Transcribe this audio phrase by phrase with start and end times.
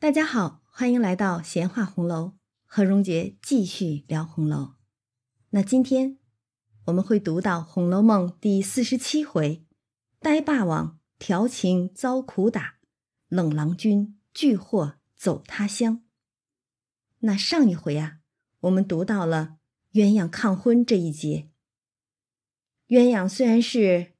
[0.00, 4.74] 大家好，欢迎来到闲话红楼，和荣杰继续聊红楼。
[5.50, 6.18] 那今天
[6.84, 9.66] 我们会读到《红楼梦》第四十七回：
[10.20, 12.78] 呆霸王调情遭苦打，
[13.26, 16.04] 冷郎君拒祸走他乡。
[17.18, 18.20] 那上一回啊，
[18.60, 19.56] 我们读到了
[19.94, 21.50] 鸳鸯抗婚这一节。
[22.86, 24.12] 鸳鸯虽然是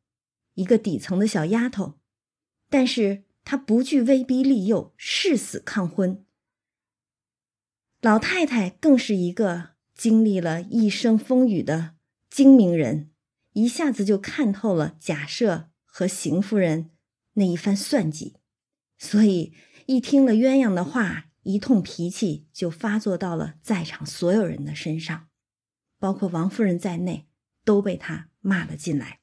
[0.54, 2.00] 一个底层的小丫头，
[2.68, 3.27] 但是。
[3.50, 6.22] 他不惧威逼利诱，誓死抗婚。
[8.02, 11.94] 老太太更是一个经历了一生风雨的
[12.28, 13.10] 精明人，
[13.54, 16.90] 一下子就看透了贾赦和邢夫人
[17.32, 18.36] 那一番算计，
[18.98, 19.54] 所以
[19.86, 25.28] 一听了鸳鸯的话，一通脾气就发作到了在场所有人的身上，
[25.98, 27.26] 包括王夫人在内，
[27.64, 29.20] 都被他骂了进来。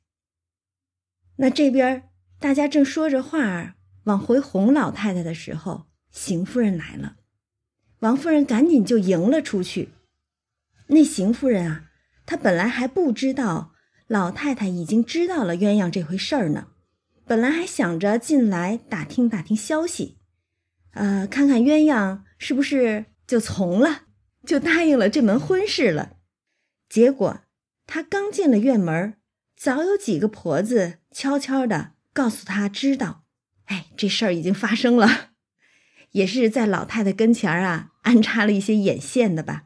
[1.35, 3.75] 那这边大家正说着话儿。
[4.05, 7.17] 往回哄老太太的时候，邢夫人来了，
[7.99, 9.89] 王夫人赶紧就迎了出去。
[10.87, 11.91] 那邢夫人啊，
[12.25, 13.73] 她本来还不知道
[14.07, 16.67] 老太太已经知道了鸳鸯这回事儿呢，
[17.25, 20.19] 本来还想着进来打听打听消息，
[20.91, 24.03] 呃，看看鸳鸯是不是就从了，
[24.45, 26.17] 就答应了这门婚事了。
[26.87, 27.41] 结果
[27.87, 29.15] 她刚进了院门，
[29.57, 33.24] 早有几个婆子悄悄的告诉她知道。
[33.65, 35.31] 哎，这事儿已经发生了，
[36.11, 39.65] 也是在老太太跟前儿啊安插了一些眼线的吧。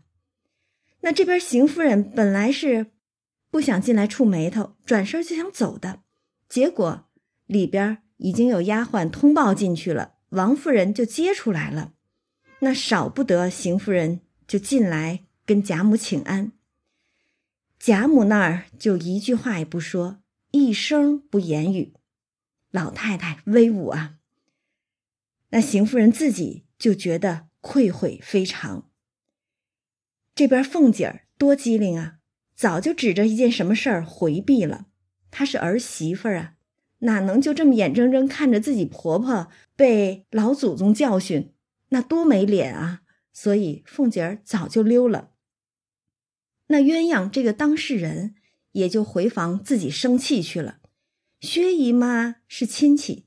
[1.02, 2.88] 那这边邢夫人本来是
[3.50, 6.02] 不想进来触眉头，转身就想走的，
[6.48, 7.08] 结果
[7.46, 11.94] 里边已经有丫鬟通报进去了，王夫人就接出来了。
[12.60, 16.52] 那少不得邢夫人就进来跟贾母请安，
[17.80, 21.94] 贾母那儿就一句话也不说，一声不言语。
[22.72, 24.16] 老太太威武啊！
[25.50, 28.90] 那邢夫人自己就觉得愧悔非常。
[30.36, 32.20] 这边凤姐儿多机灵啊，
[32.56, 34.88] 早就指着一件什么事儿回避了。
[35.32, 36.54] 她是儿媳妇儿啊，
[37.00, 41.54] 哪能就这么眼睁睁看着自己婆婆被老祖宗教训？
[41.90, 43.02] 那多没脸啊！
[43.34, 45.32] 所以凤姐儿早就溜了。
[46.68, 48.36] 那鸳鸯这个当事人
[48.74, 50.79] 也就回房自己生气去了。
[51.42, 53.26] 薛姨妈是亲戚，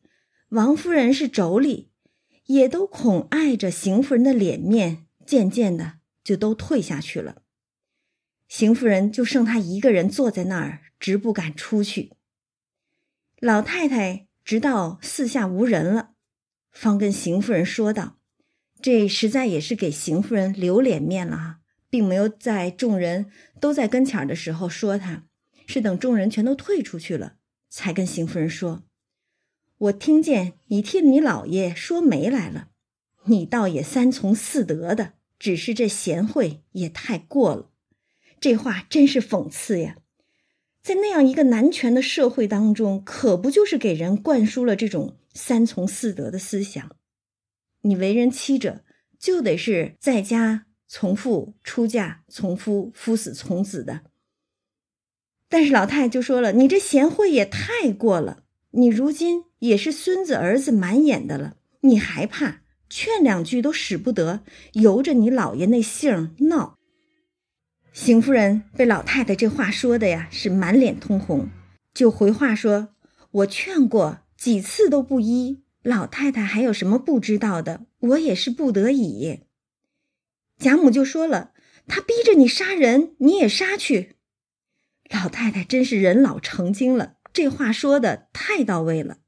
[0.50, 1.88] 王夫人是妯娌，
[2.44, 7.42] 也都恐碍着邢夫人的脸面，渐渐的就都退下去了。
[8.48, 12.12] 邢夫人就剩她一个人坐在那儿，直不敢出去。
[13.40, 16.10] 老太太直到四下无人了，
[16.70, 18.18] 方跟邢夫人说道
[18.82, 21.58] ：“这实在也是给邢夫人留脸面了啊，
[21.88, 25.24] 并没有在众人都在跟前的时候说她，
[25.66, 27.36] 是等众人全都退出去了。”
[27.74, 28.82] 才跟邢夫人说
[29.78, 32.68] ：“我听见你替你老爷说媒来了，
[33.24, 37.70] 你倒也三从四德的，只是这贤惠也太过了。
[38.38, 39.96] 这话真是讽刺呀！
[40.82, 46.94] 在那样一个男权的社会当中，可不就是给人灌输了这种三从四德的思想？
[47.80, 48.84] 你为人妻者，
[49.18, 54.02] 就得是在家从父，出嫁从夫，夫死从子的。”
[55.52, 66.78] 但是老太太就说了：“你这贤惠也太过了，你如今也是孙子儿子满眼的了，你还怕劝两句都使不得，由着你老爷那性闹。”
[67.92, 71.50] 邢夫人被老太太这话说的呀，是满脸通红，
[71.92, 72.94] 就回话说
[73.30, 77.84] ：“我劝过几次都不依，老太太还有什么不知道的？
[77.98, 79.40] 我也是不得已。”
[80.58, 81.52] 贾母就说了
[81.86, 84.16] ：“他逼着你杀人，你也杀去。”
[85.12, 89.18] 老太太真是人老成精了，这话说的太到位了。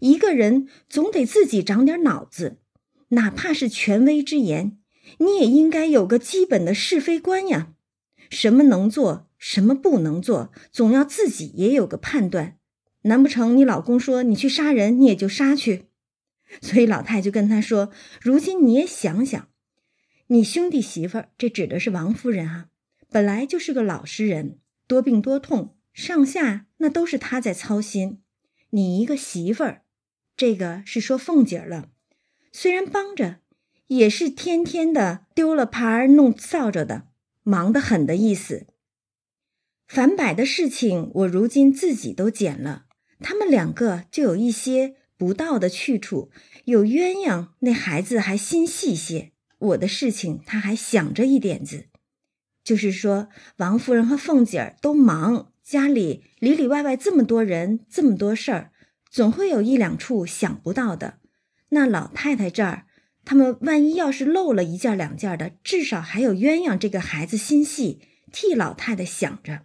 [0.00, 2.60] 一个人总得自己长点脑子，
[3.08, 4.78] 哪怕是权威之言，
[5.18, 7.74] 你也应该有个基本的是非观呀。
[8.30, 12.56] 什么能做，什么不能做，总要自己也有个判断。
[13.02, 15.88] 难不成你老公说你去杀人，你也就杀去？
[16.62, 17.90] 所以老太就跟他说
[18.22, 19.48] ：“如今你也想想，
[20.28, 22.68] 你兄弟媳妇儿，这指的是王夫人啊，
[23.10, 28.22] 本来就是个老实人。”多病多痛，上下那都是他在操心。
[28.70, 29.82] 你一个媳妇儿，
[30.36, 31.90] 这个是说凤姐了。
[32.52, 33.40] 虽然帮着，
[33.86, 37.08] 也是天天的丢了耙儿弄扫帚的，
[37.42, 38.66] 忙得很的意思。
[39.86, 42.86] 反摆的事情，我如今自己都减了。
[43.20, 46.30] 他们两个就有一些不到的去处。
[46.64, 51.86] 有鸳鸯那孩子还心细些，我的事情他还想着一点子。
[52.64, 58.70] 就是说，王夫人和凤姐儿都忙，家里里里外外这么多人，这么多事儿，
[59.10, 61.18] 总会有一两处想不到的。
[61.70, 62.86] 那老太太这儿
[63.24, 68.00] 他们万一要是漏了一件两件的，至少还有鸳鸯这个孩子心细，
[68.32, 69.62] 替老太太想着。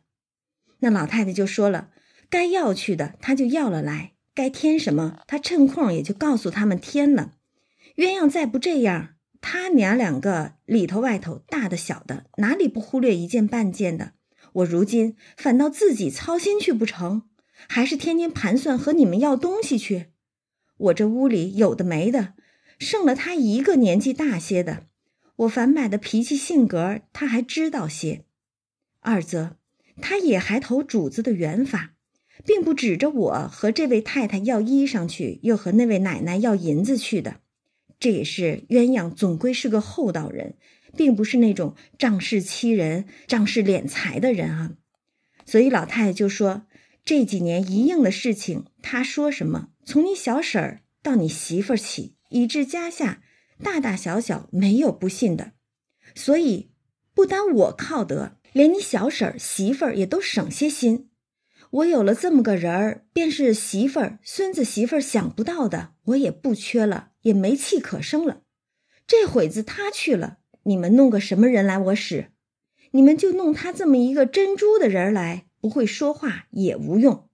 [0.80, 1.90] 那老太太就说了，
[2.30, 7.34] 该要去的她就要了来，该添什么，她趁空也就告诉他们添了。
[7.96, 9.16] 鸳鸯再不这样，
[9.50, 14.12] 他娘两个里头外头大的小的，哪里不忽略一件半件的？
[14.52, 17.22] 我如今反倒自己操心去不成？
[17.70, 20.08] 还是天天盘算和你们要东西去？
[20.76, 22.34] 我这屋里有的没的。
[22.78, 24.88] 剩了他一个年纪大些的，
[25.38, 28.26] 我反买的脾气性格他还知道些。
[29.00, 29.52] 二则，
[30.02, 31.94] 他也还投主子的缘法，
[32.46, 37.40] 并不指着我和这位太太要衣裳去，又和那位奶奶要银子去的。
[38.00, 40.56] 这也是鸳鸯总归是个厚道人，
[40.96, 44.74] 并不是那种仗势欺人、仗势敛财的人啊。
[45.46, 46.64] 所以老太太就说：
[47.06, 52.16] 这几年一应的事情，他说什么，从你小婶儿到你媳妇儿起。
[52.30, 53.22] 以至家下
[53.64, 55.54] 大大小小没有不信的，
[56.14, 56.72] 所以
[57.14, 61.10] 不单我靠得，连你小婶儿、媳妇儿也都省些心。
[61.72, 68.42] 我有了这么个人儿，便是媳妇儿、孙子媳妇儿想不到的，我也不缺了，也没气可生了。
[69.06, 72.32] 这会子他去了，你们弄个什么人来我使？
[72.92, 77.28] 你们就弄他这么一个珍珠的人来，不会说话也无用。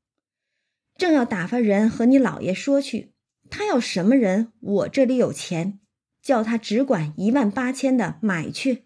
[0.97, 3.13] 正要打发人和你姥爷说去。
[3.49, 4.51] 他要什么人？
[4.59, 5.79] 我这里有钱，
[6.21, 8.85] 叫他只管一万八千的买去，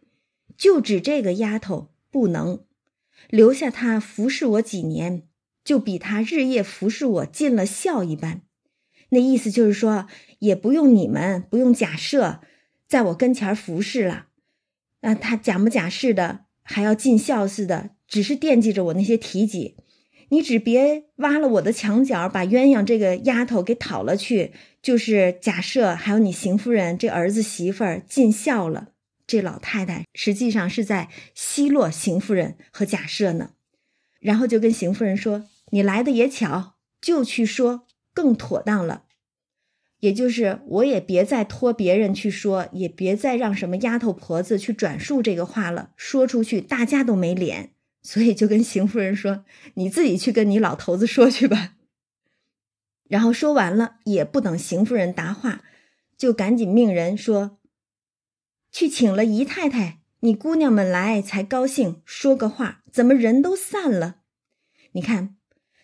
[0.57, 2.65] 就指这个丫头不能
[3.29, 5.26] 留下他服侍我几年，
[5.67, 8.43] 就比他日夜服侍我尽了孝一般。
[9.09, 10.07] 那意思就是说，
[10.39, 12.39] 也不用你们不用假设，
[12.87, 14.27] 在我跟前服侍了。
[15.01, 19.75] 那他假模假式的，还要尽孝似的，只是惦记着我那些提己。
[20.29, 24.53] 你只别挖了我的墙角，把鸳鸯这个丫头给讨了去。
[24.81, 28.91] 就是假设还有你邢夫人这儿子媳妇尽孝了，
[29.27, 33.51] 这老太太实际上是在奚落邢夫人和假设呢。
[34.19, 39.03] 然后就跟邢夫人说：“你来的也巧，就去说更妥当了。
[39.99, 45.91] 也就是我也别再托别人去说，也别再让什么丫头婆子去转述这个话了。
[45.95, 47.71] 说出去大家都没脸。”
[48.03, 49.43] 所以就跟邢夫人说
[49.73, 51.73] ：“你自己去跟你老头子说去吧。”
[53.09, 55.63] 然后说完了，也不等邢夫人答话，
[56.15, 57.57] 就赶紧命人说
[58.71, 62.83] ：“去请了姨太太，你姑娘们来才高兴，说个话。
[62.91, 64.17] 怎么人都散了？
[64.91, 65.36] 你看，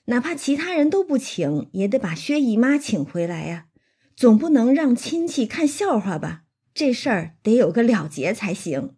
[0.06, 3.68] 哪怕其他人都不请，也得把薛姨妈请回来呀，
[4.16, 6.44] 总不能让亲戚看笑话吧？
[6.74, 8.96] 这事儿得有个了结才行。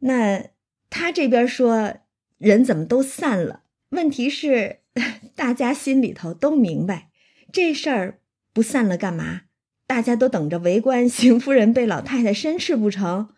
[0.00, 0.46] 那
[0.88, 1.96] 他这边说。”
[2.36, 3.62] 人怎么都散了？
[3.90, 4.80] 问题是，
[5.34, 7.08] 大家心里头都明白，
[7.50, 8.18] 这事儿
[8.52, 9.42] 不散了干嘛？
[9.86, 13.30] 大家都等着围观邢夫人被老太太申斥不成？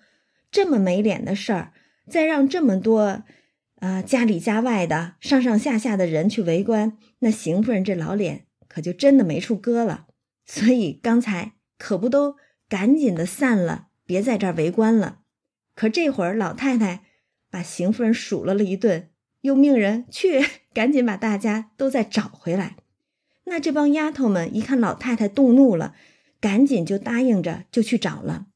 [0.51, 1.73] 这么没脸的事儿，
[2.11, 3.23] 再让这么多，
[3.77, 10.07] 啊，家里家外的上上下下的人去围观，那邢夫人这老脸可就真的没处搁了。
[10.45, 12.37] 所以刚才可不都
[12.69, 15.21] 赶紧的散了，别在这儿围观了。
[15.75, 17.05] 可这会儿老太太。
[17.49, 19.09] 把邢夫人数落了一顿，
[19.43, 20.45] 又命人去
[20.75, 22.77] 赶紧把大家都再找回来。
[23.45, 25.95] 那这帮丫头们一看老太太动怒了，
[26.39, 28.49] 赶紧就答应着就去找了。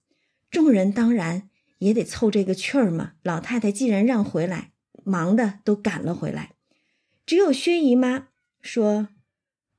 [0.51, 3.13] 众人当然也得凑这个趣儿嘛。
[3.23, 4.73] 老太太既然让回来，
[5.11, 6.53] 忙的都赶了回来。
[7.27, 8.29] 只有薛姨妈
[8.63, 9.09] 说：“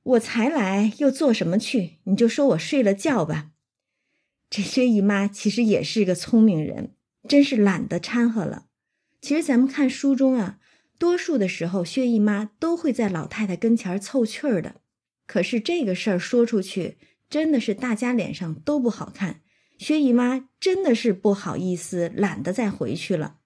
[0.04, 1.98] 我才来，又做什么去？
[2.04, 3.52] 你就说我睡了觉吧。”
[4.50, 6.94] 这薛姨妈其实也是个聪明人，
[7.26, 8.66] 真是懒得掺和了。
[9.20, 10.58] 其实咱们看书中啊，
[10.98, 14.76] 多数的时候薛姨妈都会在老太太跟前凑趣儿的。
[15.26, 16.98] 可是这个事儿说出去，
[17.30, 19.40] 真的是大家脸上都不好看。
[19.78, 23.38] 薛姨妈真的是不好意思，懒得再回去了。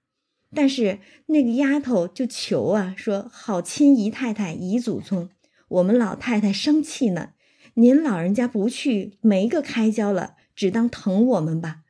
[0.57, 0.97] 但是
[1.27, 5.29] 那个丫头就求啊，说好亲姨太太、姨祖宗，
[5.67, 7.33] 我们老太太生气呢。
[7.75, 11.81] 您老人家不去，没个开交了，只当疼我们吧。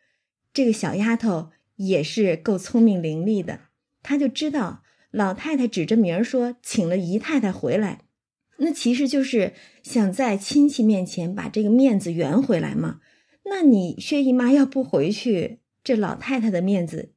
[0.51, 3.61] 这个小丫头也是够聪明伶俐的。
[4.03, 8.01] 她就知道老太太指着名儿说请了姨太太回来，
[8.57, 12.99] 那其实就是想在亲戚面前把这个面子圆回来嘛。
[13.45, 17.13] 那你薛姨妈要不回去，这老太太的面子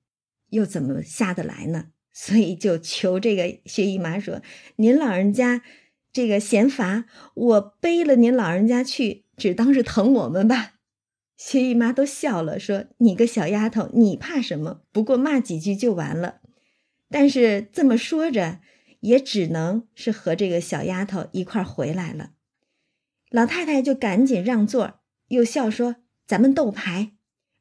[0.51, 1.87] 又怎么下得来呢？
[2.13, 4.43] 所以就求这个薛姨妈说
[4.77, 5.63] ：“您老人家
[6.13, 7.05] 这个嫌乏，
[7.35, 10.75] 我背了您老人家去，只当是疼我们吧。”
[11.39, 14.83] 薛姨妈都笑了，说：“你个小丫头，你怕什么？
[14.93, 16.41] 不过骂几句就完了。”
[17.09, 18.61] 但是这么说着，
[19.01, 22.33] 也只能是和这个小丫头一块回来了。
[23.31, 27.13] 老太太就赶紧让座，又笑说：“咱们斗牌，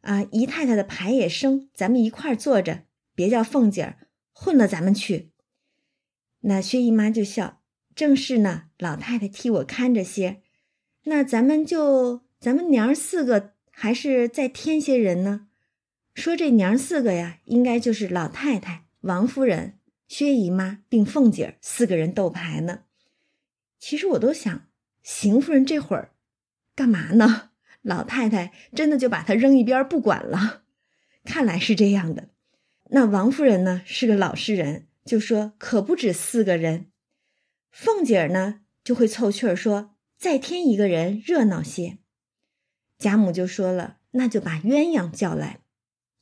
[0.02, 3.98] 啊，姨太太的牌也生，咱们一块儿坐着，别叫凤姐儿
[4.32, 5.32] 混了咱们去。”
[6.42, 7.62] 那薛姨妈就笑
[7.94, 10.42] ：“正是呢，老太太替我看着些，
[11.04, 15.48] 那咱们就咱们娘四个，还是再添些人呢？
[16.14, 22.84] 说这娘四个呀，应该就是老太太、王夫人、薛姨妈并凤姐儿四个人斗牌呢。
[23.78, 24.68] 其实我都想，
[25.04, 26.14] 邢夫人这会儿
[26.74, 27.49] 干嘛呢？”
[27.90, 30.62] 老太太真的就把他扔一边不管了，
[31.26, 32.30] 看来是这样的。
[32.92, 36.92] 那王夫人呢是个老实人，就说可不止四个人。
[37.72, 41.98] 凤姐儿呢就会凑趣儿说再添一个人热闹些。
[43.00, 45.62] 贾母就说了，那就把鸳鸯叫来。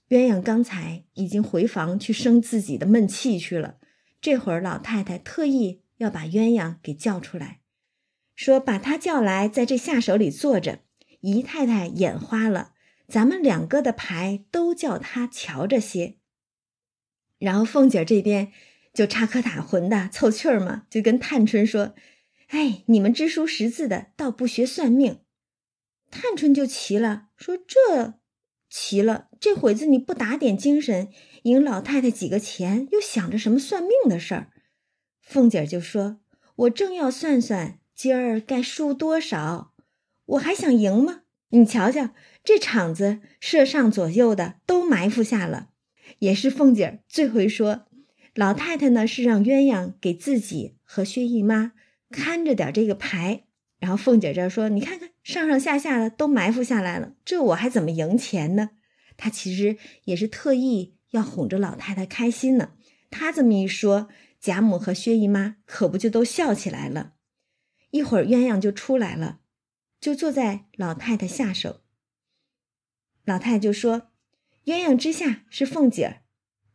[0.07, 3.75] 鸳鸯刚才已经回房去生自己的闷气去了，
[4.21, 7.59] 这会儿老太太特意要把鸳鸯给叫出来，
[8.37, 10.79] 说把他叫来，在这下手里坐着。
[11.27, 12.71] 姨太太眼花了，
[13.09, 16.15] 咱们两个的牌都叫她瞧着些。
[17.37, 18.53] 然后凤姐这边
[18.93, 21.93] 就插科打诨的凑趣儿嘛，就跟探春说
[22.47, 25.19] ：“哎，你们知书识字的，倒不学算命。”
[26.09, 28.13] 探春就急了，说：“这
[28.69, 31.09] 奇了，这会子你不打点精神，
[31.43, 34.53] 赢老太太几个钱，又想着什么算命的事儿？”
[35.19, 36.21] 凤姐就说
[36.55, 39.73] ：“我正要算算今儿该输多少。”
[40.27, 41.21] 我还想赢吗？
[41.49, 42.09] 你瞧瞧，
[42.43, 45.69] 这场子设上左右的都埋伏下了。
[46.19, 47.85] 也是凤姐儿最会说，
[48.35, 51.73] 老太太呢是让鸳鸯给自己和薛姨妈
[52.09, 53.43] 看着点这个牌。
[53.79, 58.71] 然后凤姐这说：“你看看上上下下的都埋伏下来了，这我还怎么赢钱呢？”
[59.15, 62.71] 她其实也是特意要哄着老太太开心呢。
[63.11, 67.13] 她这么一说，贾母和薛姨妈可不就都笑起来了。
[67.91, 69.39] 一会儿鸳鸯就出来了。
[69.99, 71.81] 就坐在老太太下手，
[73.25, 74.11] 老太太就说
[74.65, 76.21] ：“鸳鸯之下是凤姐儿。”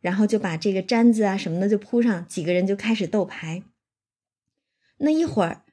[0.03, 3.63] 然后就把这个毡子啊什么的就铺上，几个人就开始斗牌。
[4.97, 5.65] 那一会儿，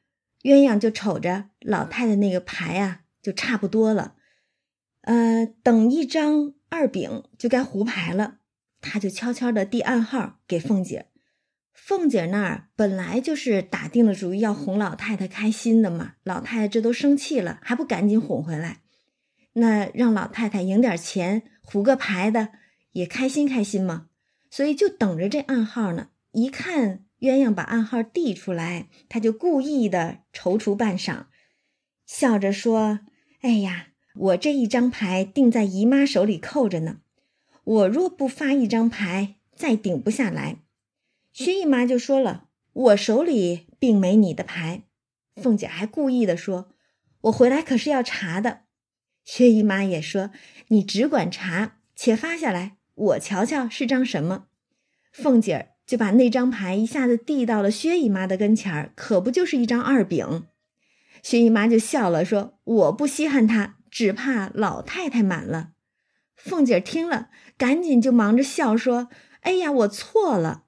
[0.43, 4.15] 鸳鸯就瞅着老太太那个牌啊，就差不多了。
[5.01, 8.37] 呃，等一张二饼就该胡牌了，
[8.79, 11.05] 他就悄悄的递暗号给凤姐儿。
[11.81, 18.81] 凤姐那儿本来就是打定了主意要哄老太太开心的嘛，老太太这都生气了，还不赶紧哄回来？
[19.53, 22.49] 那让老太太赢点钱，胡个牌的
[22.91, 24.07] 也开心开心嘛。
[24.51, 26.09] 所以就等着这暗号呢。
[26.33, 31.25] 一看鸳鸯把暗号递出来，他就故意的踌躇半晌，
[32.05, 32.99] 笑着说
[33.41, 36.97] ：“哎呀，我这一张牌定在姨妈手里扣着呢，
[37.63, 40.57] 我若不发一张牌，再顶不下来。”
[41.39, 44.83] 薛姨妈就说了：“我手里并没你的牌。”
[45.41, 46.73] 凤姐还故意的说
[47.21, 48.63] ：“我回来可是要查的。”
[49.23, 50.31] 薛姨妈也说
[50.67, 54.47] ：“你只管查，且发下来，我瞧瞧是张什么。”
[55.13, 60.45] 凤姐儿就把那张牌一下子递到了薛姨妈的跟前儿，可不就是一张二饼？
[61.23, 65.71] 薛姨妈就笑了，说：“我不稀罕它，只怕老太太满了。”
[66.35, 69.07] 凤姐听了，赶紧就忙着笑说
[69.43, 70.65] ：“哎呀，我错了。”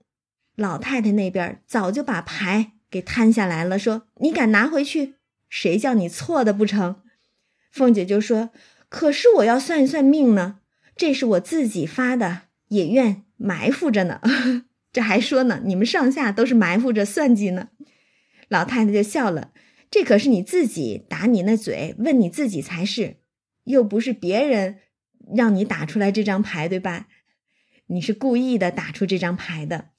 [0.55, 5.15] 老太太那边早就把牌给摊下来了，说：“你敢拿回去？
[5.49, 7.01] 谁叫你错的不成？”
[7.71, 8.49] 凤姐就说
[8.89, 10.59] ：“可是我要算一算命呢，
[10.95, 14.21] 这是我自己发的，也愿埋伏着呢。
[14.91, 17.69] 这还说呢，你们上下都是埋伏着算计呢。”
[18.49, 19.53] 老太太就笑了
[19.89, 23.15] ：“这可是你自己打你那嘴，问你自己才是，
[23.63, 24.79] 又不是别人
[25.33, 27.07] 让你打出来这张牌，对吧？
[27.87, 29.91] 你是故意的打出这张牌的。”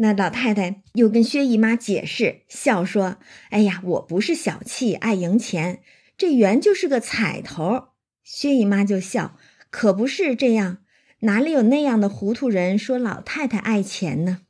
[0.00, 3.18] 那老太太又跟薛姨妈解释，笑说
[3.50, 5.80] ：“哎呀，我不是小气，爱赢钱，
[6.16, 7.88] 这原就是个彩头。”
[8.22, 9.36] 薛姨妈就笑
[9.70, 10.78] ：“可不是这样，
[11.20, 14.42] 哪里有那样的糊涂人说老太太爱钱呢？”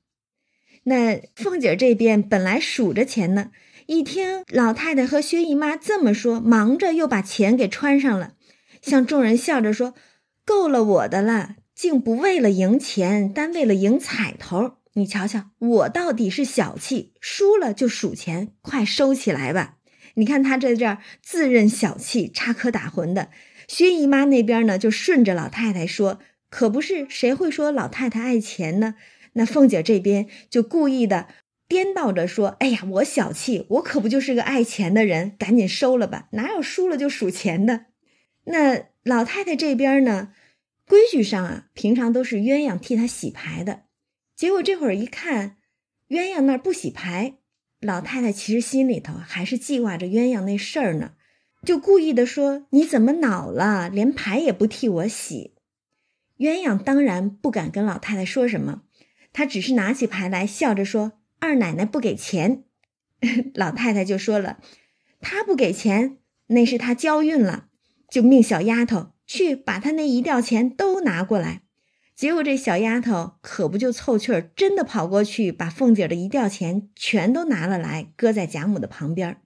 [0.85, 3.50] 那凤姐这边本来数着钱呢，
[3.87, 8.35] 一听老太太和薛姨妈这么说，忙着又把钱给穿上了，
[8.83, 9.95] 向众人笑着说
[10.45, 19.76] ：“够了我的了，竟不为了赢钱，单为了赢彩头。”你瞧瞧，我到底是小气，输了就数钱，快收起来吧。
[20.14, 23.31] 你看他在这儿自认小气，插科打诨的。
[23.69, 26.19] 薛姨妈那边呢，就顺着老太太说，
[26.50, 28.97] 可不是谁会说老太太爱钱呢？
[29.35, 31.28] 那凤姐这边就故意的
[31.69, 37.87] 颠倒着说：“哎呀，我小气，我可不就是个爱钱的人，赶紧收了吧，哪有输了就数钱的？”
[38.47, 40.33] 那老太太这边呢，
[40.85, 43.83] 规矩上啊，平常都是鸳鸯替她洗牌的。
[44.38, 45.57] 结果这会儿一看，
[46.11, 47.38] 鸳鸯那儿不洗牌，
[47.80, 51.14] 老太太其实心里头还是记挂着鸳鸯那事儿呢。
[51.64, 53.88] 就故意的说：“你怎么恼了？
[53.88, 55.57] 连牌也不替我洗。”
[56.38, 58.83] 鸳鸯当然不敢跟老太太说什么，
[59.33, 62.62] 他只是拿起牌来，笑着说：“二奶奶不给钱。”
[63.54, 64.61] 老太太就说了
[65.21, 67.66] ：“她不给钱，那是她交运了，
[68.09, 71.62] 就命小丫头去把她那一吊钱都拿过来。”
[72.19, 79.41] 结果这小丫头可不就凑趣儿，真的跑过去把凤姐的一吊钱全都拿了来，搁在贾母的旁边。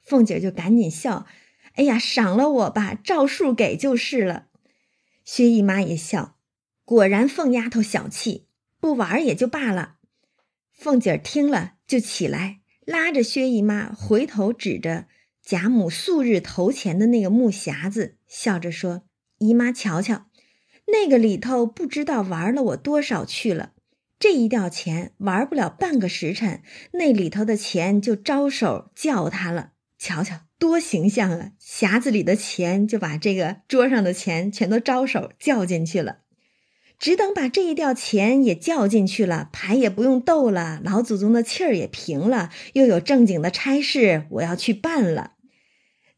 [0.00, 1.26] 凤姐就赶紧笑
[1.74, 4.46] ：“哎呀，赏了我吧，照数给就是了。”
[5.26, 6.36] 薛姨妈也笑，
[6.84, 8.46] 果然凤丫头小气，
[8.78, 9.96] 不玩也就罢了。
[10.70, 15.08] 凤姐听了就起来，拉着薛姨妈回头指着
[15.42, 19.02] 贾母素日头前的那个木匣子，笑着说
[19.38, 20.26] ：“姨妈瞧瞧，
[20.86, 23.72] 那个里头不知道玩了我多少去了。
[24.18, 26.62] 这一吊钱玩不了半个时辰，
[26.92, 29.72] 那里头的钱就招手叫他了。
[29.98, 31.50] 瞧瞧。”多形象啊！
[31.60, 36.20] 匣子里的钱就把这个桌上的钱全都招手叫进去了。
[36.98, 45.32] 只等把这一吊钱也叫进去了，牌也不用斗了，老祖宗的气儿也平了，又有正经的差事我要去办了。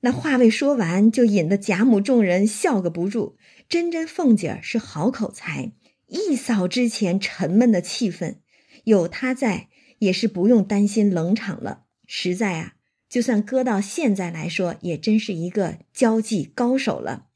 [0.00, 3.36] 那话未说完，就引得贾母众人笑个不住。
[3.68, 5.72] 真真凤姐儿是好口才，
[6.06, 8.36] 一扫之前沉闷的气氛，
[8.84, 9.68] 有她在，
[9.98, 11.84] 也是不用担心冷场了。
[12.06, 12.72] 实在啊。
[13.08, 17.28] 就算搁到现在来说，也真是一个交际高手了。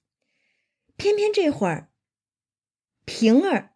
[0.97, 1.91] 偏偏这会儿，
[3.05, 3.71] 平儿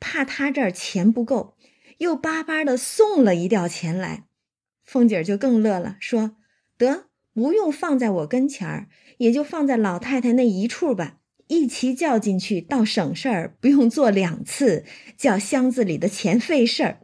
[0.00, 1.54] 怕他这儿钱不够，
[1.98, 4.26] 又巴巴的送了一吊钱来。
[4.82, 6.38] 凤姐儿就更乐了，说
[6.78, 14.84] ：“得，不用放在我跟前儿，也就放在老太太那一处吧，一齐叫进去，倒省事儿，不用做两次，
[15.16, 17.00] 叫箱子里的钱费事儿。”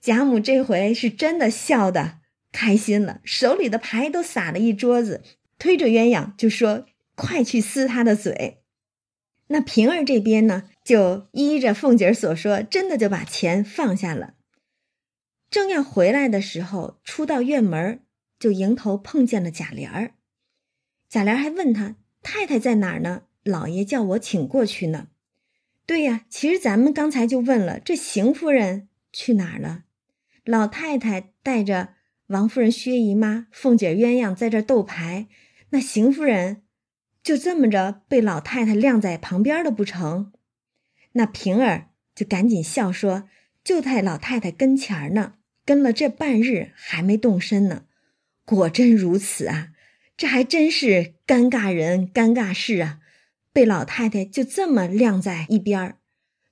[0.00, 2.18] 贾母这回是真的笑的。
[2.52, 5.22] 开心了，手里的牌都撒了一桌子，
[5.58, 6.84] 推着鸳鸯就说
[7.16, 8.58] ：“快去撕他的嘴。”
[9.48, 14.34] 那平儿这边呢，就依着凤姐所说，真的就把钱放下了。
[15.50, 18.02] 正要回来的时候，出到院门，
[18.38, 20.12] 就迎头碰见了贾琏儿。
[21.08, 25.08] 贾琏还问他：“太太在哪儿呢？”老爷叫我请过去呢。
[25.86, 29.84] 对呀，其实咱们刚才就问了，这邢夫人去哪儿了？
[30.44, 31.94] 老太太带着。
[32.28, 35.26] 王夫人、薛姨妈、凤姐、鸳鸯在这斗牌，
[35.70, 36.62] 那邢夫人
[37.22, 40.32] 就这么着被老太太晾在旁边了，不成？
[41.12, 43.28] 那平儿就赶紧笑说
[43.62, 45.34] ：“就在老太太跟前儿呢，
[45.66, 47.84] 跟了这半日还没动身呢。
[48.46, 49.72] 果真如此啊！
[50.16, 53.00] 这还真是尴尬人、尴尬事啊！
[53.52, 55.98] 被老太太就这么晾在一边儿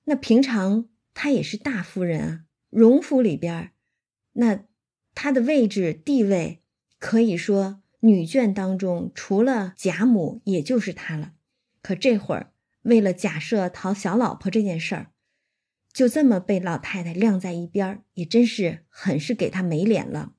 [0.04, 3.72] 那平常她也是大夫人啊，荣府里边
[4.32, 4.64] 那。”
[5.12, 6.62] 她的位置地位，
[7.00, 11.32] 可以说女眷当中除了贾母，也就是她了。
[11.82, 15.10] 可这会儿为了假设讨小老婆这件事儿，
[15.92, 20.34] 就这么被老太太晾在一边儿，也真是很是给她没脸了。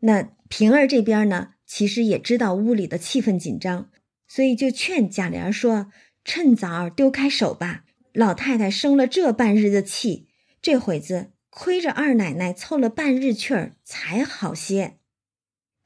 [0.00, 3.90] 那平儿这边呢，其实也知道屋里的气氛紧张，
[4.34, 5.92] 所以就劝贾琏说
[6.24, 10.26] ：“趁早丢开手吧，老太太生了这半日的气，
[10.60, 14.98] 这会子。”亏着二奶奶凑了半日趣儿才好些，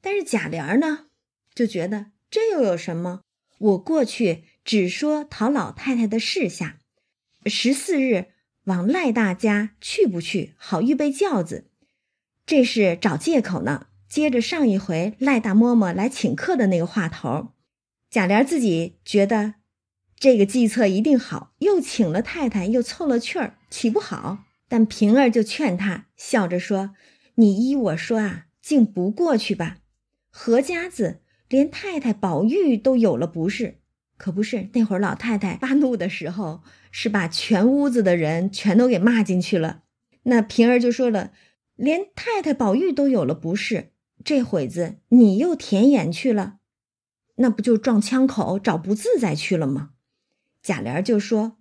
[0.00, 1.08] 但是贾琏呢
[1.54, 3.20] 就觉得这又有什么？
[3.58, 6.78] 我过去只说讨老太太的事下，
[7.44, 8.28] 十四日
[8.64, 10.54] 往赖大家去不去？
[10.56, 11.70] 好预备轿子，
[12.46, 13.88] 这是找借口呢。
[14.08, 17.52] 接着上一回赖大嬷嬷来请客的那个话头，
[18.10, 19.54] 贾琏自己觉得
[20.16, 24.44] 这个计策一定好，又请了太太，又凑了趣儿，岂不好？
[24.68, 26.94] 但平儿就劝他，笑着说
[27.36, 29.78] ：“你依我说啊，竟不过去吧。
[30.30, 33.78] 何家子连太太宝玉都有了不是？
[34.16, 39.82] 可不是那会儿老太太发怒的时候，是把全屋子的人全都给骂进去了。
[40.24, 41.32] 那平儿就说了，
[41.76, 43.92] 连太太宝玉都有了不是？
[44.24, 46.56] 这会子你又填眼去了，
[47.38, 49.90] 那不就撞枪口找不自在去了吗？”
[50.62, 51.57] 贾琏就说。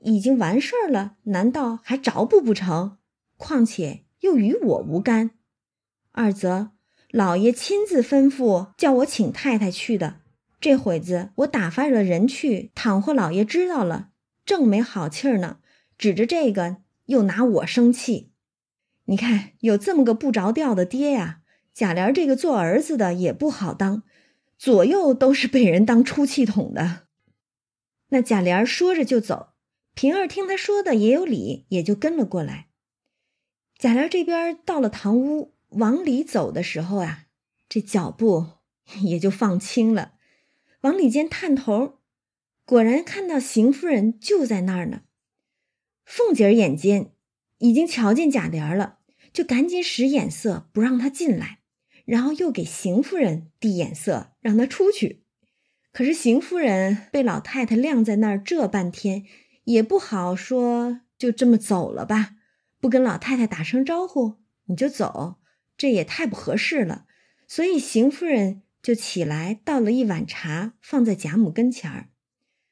[0.00, 2.98] 已经完事儿了，难道还着补不成？
[3.38, 5.30] 况且又与我无干。
[6.12, 6.72] 二则
[7.10, 10.20] 老爷亲自吩咐叫我请太太去的，
[10.60, 14.10] 这会子我打发了人去，倘或老爷知道了，
[14.44, 15.58] 正没好气儿呢。
[15.96, 18.32] 指着这个又拿我生气。
[19.06, 21.40] 你看有这么个不着调的爹呀，
[21.72, 24.02] 贾琏这个做儿子的也不好当，
[24.58, 27.06] 左右都是被人当出气筒的。
[28.08, 29.54] 那贾琏说着就走。
[29.94, 32.68] 平儿听他说的也有理，也就跟了过来。
[33.78, 37.28] 贾琏这边到了堂屋，往里走的时候啊，
[37.66, 38.46] 这脚步
[39.00, 40.12] 也就放轻了，
[40.82, 42.00] 往里间探头，
[42.66, 45.02] 果然看到邢夫人就在那儿呢。
[46.04, 47.12] 凤姐儿眼尖，
[47.58, 48.98] 已经瞧见贾琏了，
[49.32, 51.60] 就赶紧使眼色不让他进来，
[52.06, 55.24] 然后又给邢夫人递眼色，让她出去。
[55.92, 59.24] 可是邢夫人被老太太晾在那儿这半天，
[59.64, 62.36] 也不好说就这么走了吧，
[62.80, 65.36] 不跟老太太打声招呼你就走，
[65.76, 67.04] 这也太不合适了。
[67.46, 72.08] 所以邢夫人就起来倒了一碗茶，放在贾母跟前儿。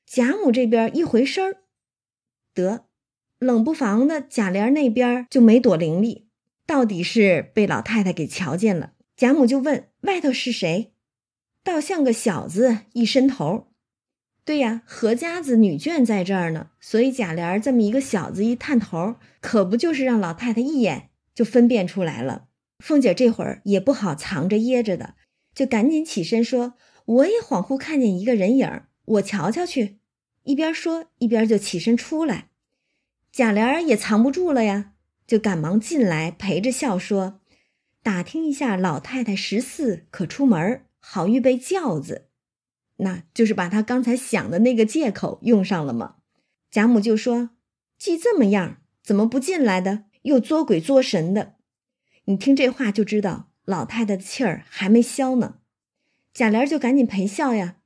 [0.06, 1.56] 贾母这边一回身儿，
[2.54, 2.86] 得。
[3.40, 6.28] 冷不防的，贾琏那边就没躲灵力，
[6.64, 8.92] 到底是被老太太给瞧见了。
[9.16, 10.92] 贾母就问：“外头是谁？”
[11.62, 13.68] 倒像个小子，一伸头。
[14.44, 16.70] 对呀，何家子女眷在这儿呢。
[16.80, 22.48] 所以贾琏这么一个小子一探头，可不就是让老太太一眼就分辨出来了。
[22.80, 25.14] 凤姐这会儿也不好藏着掖着的，
[25.54, 26.74] 就赶紧起身说
[27.06, 30.00] ：“我也恍惚看见一个人影，我瞧瞧去。”
[30.44, 32.50] 一边说一边就起身出来。
[33.32, 34.92] 贾琏也藏不住了呀，
[35.26, 37.40] 就赶忙进来陪着笑说
[38.04, 42.28] ：“打听一下老太太十四可出门，好预备轿子。”
[42.98, 46.16] 那就是把他刚才想的那个借口用上了吗？
[46.70, 47.50] 贾母就说
[47.98, 50.04] ：“既这么样，怎么不进来的？
[50.22, 51.54] 又作鬼作神的。”
[52.26, 55.60] 你听这话就知道老太太的气儿还没消呢。
[56.34, 57.78] 贾琏就赶紧陪笑呀，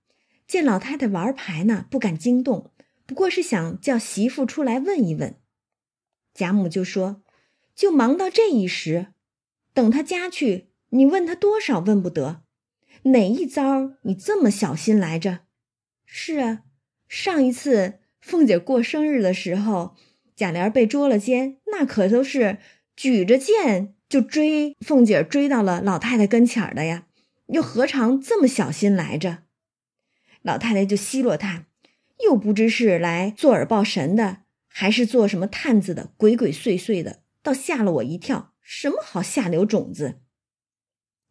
[0.46, 2.72] 见老太太玩牌呢，不敢惊动。
[3.06, 5.36] 不过是想叫媳妇出来问一问，
[6.34, 7.22] 贾母就说
[7.74, 9.14] ：“就忙到这一时，
[9.78, 12.42] 等他家去，你问他多少问不得。
[13.04, 15.42] 哪一遭你这么小心来着？
[16.04, 16.62] 是啊，
[17.06, 19.94] 上一次凤姐过生日的时候，
[20.34, 22.58] 贾琏被捉了奸，那可都是
[22.96, 27.06] 举着剑就追凤姐，追到了老太太跟前的呀，
[27.46, 29.44] 又何尝这么小心来着？
[30.42, 31.66] 老太太就奚落他。”
[32.24, 38.52] 又不知是来做耳报神的，还是做什么探子的，鬼鬼祟祟的，倒吓了我一跳。
[38.70, 40.20] 什么好下流种子？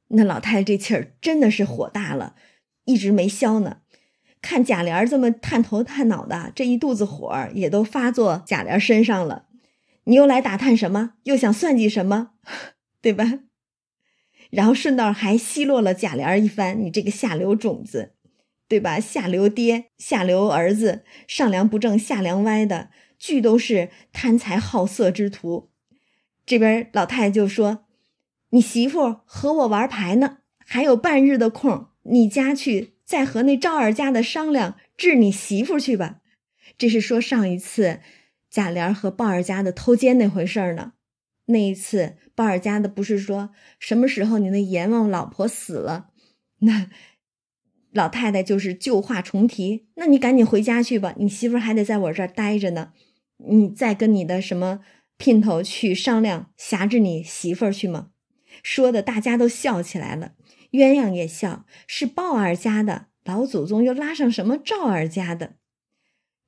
[0.08, 2.36] 那老太太这气儿真的是火大了，
[2.86, 3.82] 一直没消呢。
[4.42, 9.46] 看贾琏这么探头探脑的，这一肚子火也都发作贾琏身上了。
[10.06, 11.14] 你又来打探什么？
[11.26, 12.32] 又想算计什么？
[13.02, 13.42] 对吧？
[14.50, 18.16] 然后顺道还奚落了贾琏一番，你这个下流种子。
[18.68, 19.00] 对吧？
[19.00, 25.70] 下流爹、下流儿子，上梁不正下梁歪的，俱都是贪财好色之徒。
[26.48, 27.86] 这边老太太就说
[28.50, 36.22] ：“你媳妇和我玩牌呢，还有半日的空，你家去再和那赵二家的商量治你媳妇去吧。”
[36.80, 38.00] 这是说上一次
[38.50, 40.94] 贾琏和鲍二家的偷奸那回事儿呢。
[41.46, 46.08] 那一次鲍二家的不是说什么时候你那阎王老婆死了，
[46.62, 46.90] 那。
[47.94, 52.92] 老太太就是旧话重提，那你赶紧回家去吧，你媳妇还得在我这儿待着呢。
[53.38, 54.82] 你再跟你的什么
[55.18, 58.12] 姘头去商量辖制你媳妇儿去吗？
[58.64, 60.34] 说的大家都笑起来了，
[60.72, 65.56] 鸳鸯也笑，是鲍二家的老祖宗又拉上什么赵二家的？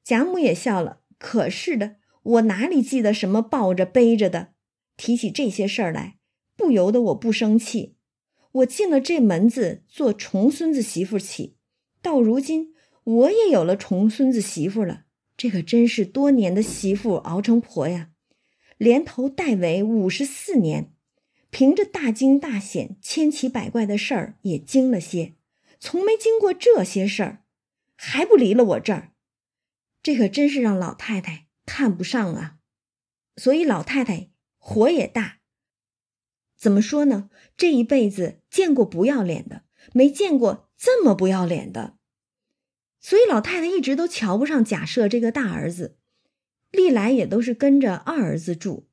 [0.03, 4.53] 贾母也笑了，可是的，我哪里记得什么抱着背着的？
[4.97, 6.17] 提起这些事儿来，
[6.55, 7.95] 不由得我不生气。
[8.51, 11.57] 我进了这门子做重孙子媳妇起，
[12.01, 15.05] 到如今我也有了重孙子媳妇了。
[15.37, 18.09] 这可真是多年的媳妇熬成婆呀！
[18.79, 20.93] 连头带尾五十四年，
[21.49, 25.35] 凭着大惊大险、千奇百怪的事儿也惊了些，
[25.81, 27.43] 从没经过这些事儿，
[27.97, 29.11] 还不离了我这儿，
[30.01, 32.55] 这可真是让老太太看不上啊！
[33.35, 35.39] 所以老太太火也大。
[36.55, 37.29] 怎么说呢？
[37.57, 41.97] 这一辈子见过不要脸的，没见过这么不要脸的。
[43.01, 45.98] 所以老太太一直都瞧不上贾赦这个大儿子，
[46.71, 48.87] 历来也都是跟着二儿子住。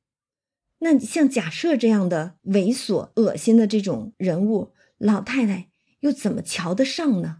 [0.79, 5.69] 那像贾赦这样的猥琐、恶心的这种人物，老太太
[6.01, 7.39] 又怎么瞧得上呢？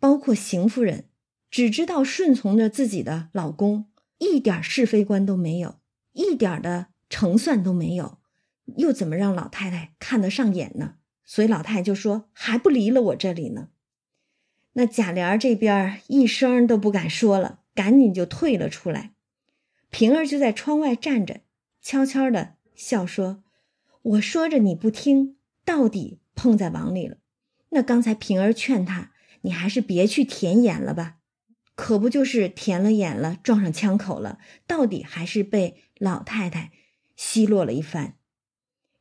[0.00, 1.08] 包括邢夫人，
[1.50, 3.86] 只知道顺从着自己的老公，
[4.18, 5.80] 一点是非观都没有，
[6.12, 8.18] 一点的成算都没有。
[8.76, 10.96] 又怎么让老太太看得上眼呢？
[11.24, 13.68] 所以老太太就说：“还不离了我这里呢。”
[14.74, 19.13] 那贾琏这边一声都不敢说了，赶紧就退了出来。
[19.96, 21.42] 平儿就在窗外站着，
[21.80, 23.44] 悄悄的笑说
[24.02, 27.18] ：“我说着你不听，到底碰在网里了。
[27.68, 31.18] 那刚才平儿劝他，你还是别去填眼了吧，
[31.76, 36.72] 可不就是填了眼了，撞上枪口了，到底还是被老太太
[37.14, 38.16] 奚落了一番。”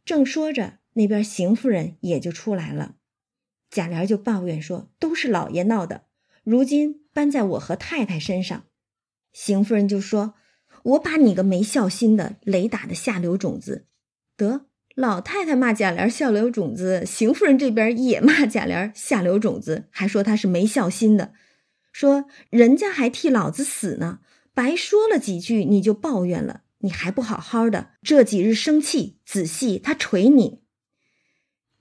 [0.05, 2.97] 正说着，那边邢夫人也就出来了。
[3.71, 6.03] 贾琏就抱怨说：“都是老爷闹的，
[6.43, 8.65] 如今搬在我和太太身上。”
[9.33, 10.35] 邢夫人就说
[10.83, 13.87] ：“我把你个没孝心的，雷打的下流种子！”
[14.37, 14.65] 得，
[14.95, 21.33] 老太太骂贾琏下流种子，邢夫人这边也骂贾琏下流种子，还说他是没孝心的，
[21.91, 24.19] 说人家还替老子死呢，
[24.53, 30.61] 白说了几句你就抱怨了，你还不好好的，这几日生气，仔细他捶你。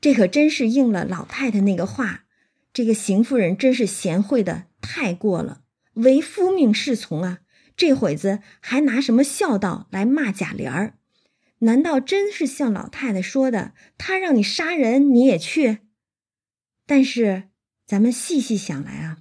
[0.01, 2.25] 这可真是应了老太太那个话，
[2.73, 5.63] 这个邢夫人真是贤惠的太过了，
[5.95, 7.41] 为夫命是从啊！
[7.77, 10.99] 这会子还拿什么孝道来骂贾琏儿？
[11.61, 15.79] 难道真是像老太太说的，他让你杀人你也去？
[16.87, 17.45] 但是
[17.87, 19.21] 咱们细细想来啊，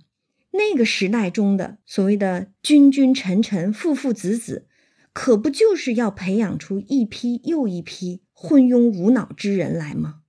[0.52, 4.68] 那个时代中的所谓的君君臣臣、父父子子，
[5.14, 10.22] 可不就是要培养出一批又一批昏庸无脑之人来吗？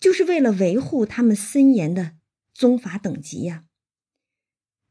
[0.00, 2.12] 就是为了维护他们森严的
[2.54, 3.64] 宗法等级呀。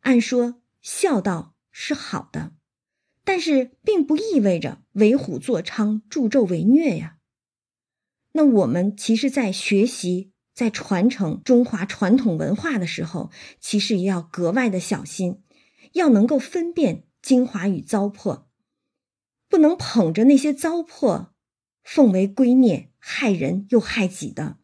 [0.01, 2.53] 按说孝道是好的，
[3.23, 7.19] 但是并不意味着为虎作伥、助纣为虐呀。
[8.31, 15.43] 那我们其实，在学习、在传承中华传统文化的时候，其实也要格外的小心，
[15.93, 18.45] 要能够分辨精华与糟粕，
[19.47, 21.27] 不能捧着那些糟粕，
[21.83, 24.57] 奉为圭臬，害人又害己的。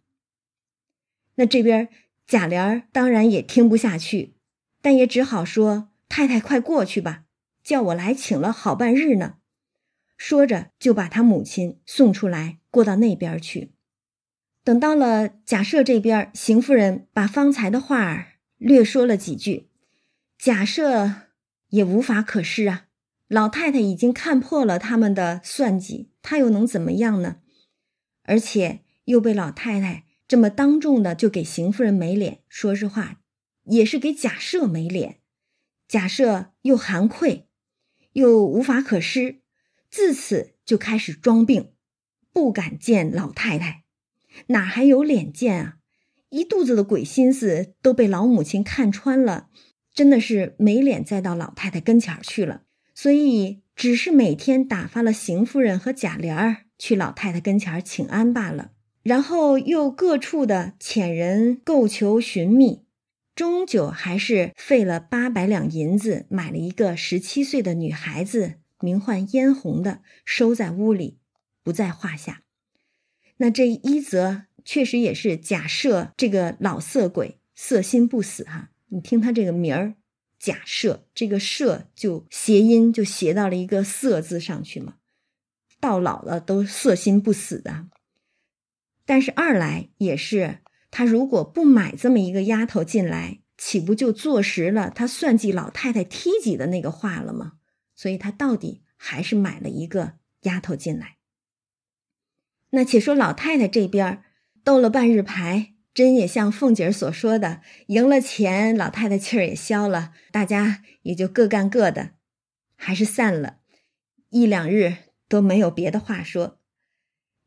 [1.36, 1.89] 那这边
[2.26, 4.36] 贾琏当然也听不下去，
[4.82, 7.23] 但也只好说：“太太快过去吧，
[7.63, 9.38] 叫我来请了好半日呢。”
[10.15, 13.73] 说着就把他母亲送出来，过到那边去。
[14.63, 19.69] 等到了贾赦这边，邢夫人把方才的话儿略说了几句，
[20.38, 21.13] 贾赦
[21.69, 22.86] 也无法可施啊。
[23.28, 27.38] 老太太已经看破了他们的算计，他又能怎么样呢？
[28.21, 30.04] 而且又被老太太。
[30.28, 33.21] 这么当众的就给邢夫人没脸，说实话，
[33.63, 35.22] 也是给贾赦没脸。
[35.93, 37.45] 假设又含愧，
[38.13, 39.41] 又无法可施，
[39.91, 41.69] 自此就开始装病，
[42.32, 43.84] 不敢见老太太，
[44.47, 45.77] 哪还有脸见啊？
[46.29, 49.49] 一肚子的鬼心思都被老母亲看穿了，
[49.93, 52.63] 真的是没脸再到老太太跟前去了。
[52.95, 58.71] 所以，只是每天打发了邢夫人和贾琏儿去老太太跟前请安罢了。
[59.03, 62.83] 然后又各处的遣人购求寻觅，
[63.36, 71.17] 终究还是费了八百两银子买了一个十七岁的女孩子，名唤嫣红的，收在屋里，
[71.63, 72.43] 不在话下。
[73.38, 78.69] 那这一则确实也是假设这个老色鬼色心不死哈。
[78.89, 79.96] 你听他这个名儿，
[80.38, 84.98] 假设这个“设”就谐音就谐到了一个“色”字上去嘛，
[85.80, 87.88] 到老了都色心不死的。
[89.06, 90.60] 但是二来也是，
[90.95, 97.53] 他如果不买这么一个丫头进来，岂不就坐实了他算计老太太梯级的那个话了吗？
[97.95, 101.17] 所以他到底还是买了一个丫头进来。
[102.69, 104.21] 那且说老太太这边
[104.63, 112.12] 斗了半日牌，真也像凤姐所说的，赢了钱，老太太气儿也消了，大家也就各干各的，
[112.75, 113.62] 还是散了，
[114.29, 116.60] 一两日都没有别的话说。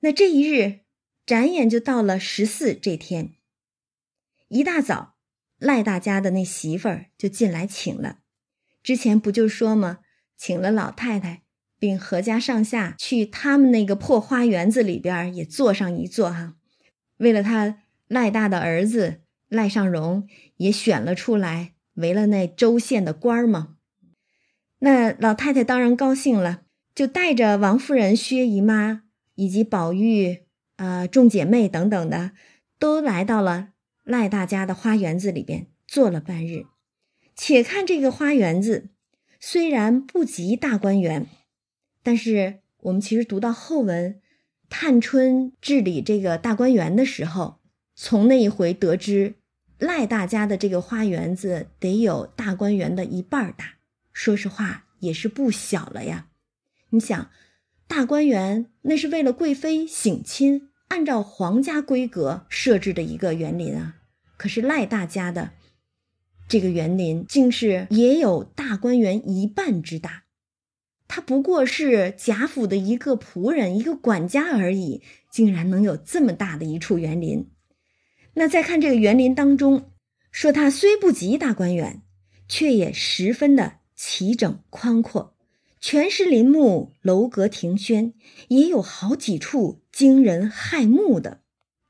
[0.00, 0.80] 那这一日。
[1.26, 3.32] 转眼就到了十四这天，
[4.46, 5.16] 一大早，
[5.58, 8.20] 赖大家的那媳妇儿就进来请了。
[8.80, 9.98] 之前不就说吗？
[10.36, 11.42] 请了老太太，
[11.80, 16.54] 并阖家上下去他们那个破花园子里边也坐上一坐哈。
[17.16, 23.78] 为了他赖大的儿子赖尚荣也选了出来，为了那州县的官儿嘛。
[24.78, 26.62] 那老太太当然高兴了，
[26.94, 29.02] 就带着王夫人、薛姨妈
[29.34, 30.45] 以及宝玉。
[30.76, 32.32] 呃，众姐妹等等的，
[32.78, 33.70] 都来到了
[34.04, 36.66] 赖大家的花园子里边坐了半日。
[37.34, 38.90] 且看这个花园子，
[39.40, 41.26] 虽然不及大观园，
[42.02, 44.20] 但是我们其实读到后文，
[44.68, 47.60] 探春治理这个大观园的时候，
[47.94, 49.36] 从那一回得知，
[49.78, 53.76] 赖大家的这个花园子得有大观园的一半大。
[54.12, 56.28] 说实话，也是不小了呀。
[56.90, 57.30] 你想。
[57.88, 63.96] 大观园那是为了贵妃省亲，按照皇家规格设置的一个园林啊。
[64.36, 65.52] 可是赖大家的
[66.48, 70.22] 这个园林，竟是也有大观园一半之大。
[71.08, 77.50] 他不过是贾府的一个仆人、一个管家而已，竟然能有这么大的一处园林。
[78.34, 79.90] 那再看这个园林当中，
[80.30, 82.02] 说它虽不及大观园，
[82.48, 85.35] 却也十分的齐整宽阔。
[85.88, 88.12] 全是林木，楼阁亭轩，
[88.48, 91.42] 也有好几处惊人骇目的。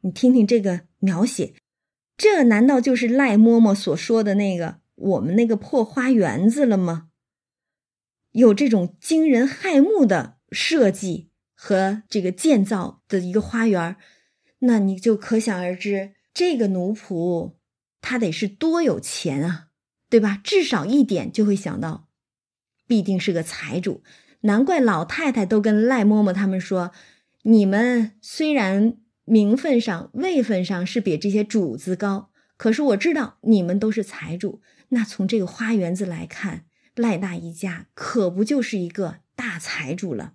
[0.03, 1.55] 你听听这个描写，
[2.15, 7.09] 这难道就是赖嬷嬷所说的那个我们那个破花园子了吗？
[8.33, 13.97] 有这种惊人骇目的设计和这个建造的一个花园，
[14.59, 17.55] 那你就可想而知，这个奴仆
[18.03, 19.69] 他得是多有钱啊，
[20.11, 20.39] 对吧？
[20.45, 22.06] 至少一点就会想到，
[22.87, 24.03] 必定是个财主。
[24.41, 26.93] 难怪老太太都跟赖嬷嬷他们说
[27.45, 34.61] ：“你们虽然名分上、位分上是比这些主子高，可是我知道你们都是财主。
[34.91, 36.65] 那从这个花园子来看。”
[36.97, 40.33] 赖大一家可不就是一个大财主了？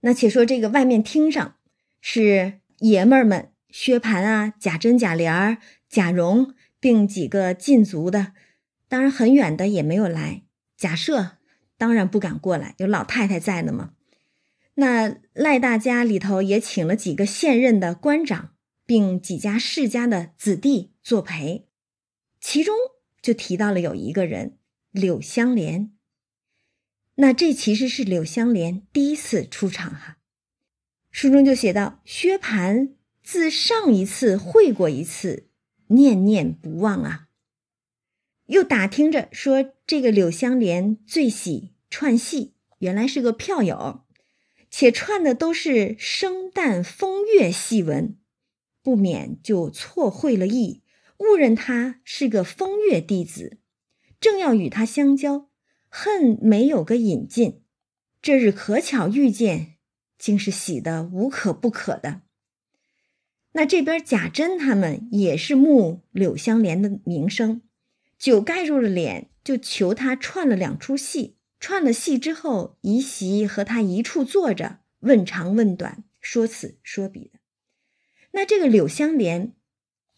[0.00, 1.54] 那且说这个外面厅上
[2.00, 8.32] 是爷们儿们，薛蟠啊、贾珍、贾琏儿、贾蓉，并几个禁足的，
[8.88, 10.42] 当然很远的也没有来。
[10.78, 11.32] 假设
[11.76, 13.92] 当然不敢过来，有老太太在呢嘛。
[14.76, 18.54] 那赖大家里头也请了几个现任的官长，
[18.86, 21.68] 并几家世家的子弟作陪，
[22.40, 22.74] 其中
[23.20, 24.54] 就提到了有一个人。
[24.90, 25.92] 柳香莲，
[27.16, 30.16] 那这其实是柳香莲第一次出场哈。
[31.10, 35.50] 书中就写到，薛蟠自上一次会过一次，
[35.88, 37.28] 念念不忘啊。
[38.46, 44.04] 又打听着说，这个柳香莲最喜串戏，原来是个票友，
[44.70, 48.18] 且串的都是生旦风月戏文，
[48.82, 50.82] 不免就错会了意，
[51.20, 53.60] 误认他是个风月弟子。
[54.20, 55.48] 正要与他相交，
[55.88, 57.62] 恨没有个引进。
[58.20, 59.76] 这日可巧遇见，
[60.18, 62.20] 竟是喜得无可不可的。
[63.52, 67.62] 那这边贾珍他们也是慕柳香莲的名声，
[68.18, 71.38] 酒盖住了脸，就求他串了两出戏。
[71.58, 77.38] 串了戏之后，移席和他一处坐着，问长问短，说此说彼的。
[78.32, 79.54] 那这个柳香莲。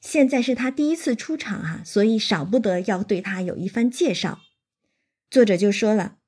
[0.01, 4.41] 现在是他第一次出场哈，所以少不得要对他有一番介绍。
[5.31, 6.19] 作者就说了：“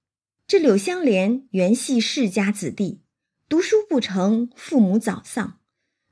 [0.46, 3.02] 这柳香莲原系世家子弟，
[3.48, 5.58] 读书不成，父母早丧，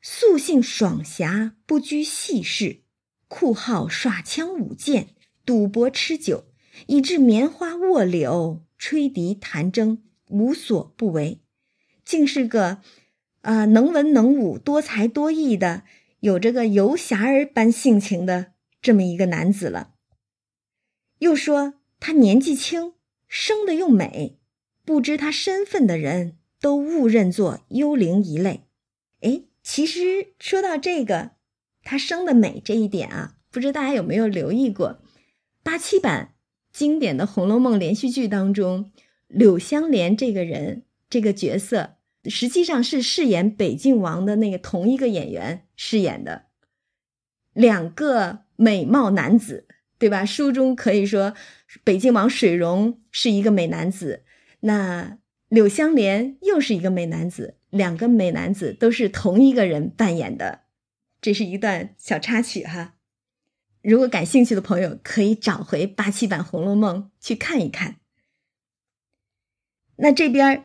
[0.03, 2.83] 素性爽侠，不拘细事，
[3.29, 6.50] 酷好耍枪舞剑，赌博吃酒，
[6.87, 11.41] 以致棉花卧柳，吹笛弹筝，无所不为，
[12.05, 12.79] 竟是个
[13.43, 15.85] 啊能文能武、多才多艺的。”
[16.21, 19.95] 有这个游侠儿般性情的这么一个男子了，
[21.21, 22.93] 又说他年纪轻，
[23.27, 24.39] 生的又美，
[24.85, 28.67] 不知他身份的人都误认作幽灵一类。
[29.23, 31.31] 哎，其实说到这个，
[31.83, 35.01] 他生的美这一点啊，不知大家有没有留意过？
[35.63, 36.30] 八七版
[36.73, 38.91] 经典的《红楼梦》连续剧当中，
[39.29, 41.97] 柳湘莲这个人这个角色。
[42.27, 46.49] 实际上是饰演北静王的那个同一个演员饰演的
[47.55, 49.67] 两个美貌男子，
[49.99, 50.23] 对吧？
[50.23, 51.35] 书中可以说
[51.83, 54.25] 北静王水溶是一个美男子，
[54.61, 55.17] 那
[55.49, 60.65] 柳湘莲又是一个美男子，两个美男子都是同一个人扮演的，
[61.23, 62.97] 这是一段小插曲哈。
[63.83, 67.97] 如果感兴趣的朋友可以找回八七版《红楼梦》去看一看。
[69.97, 70.65] 那这边。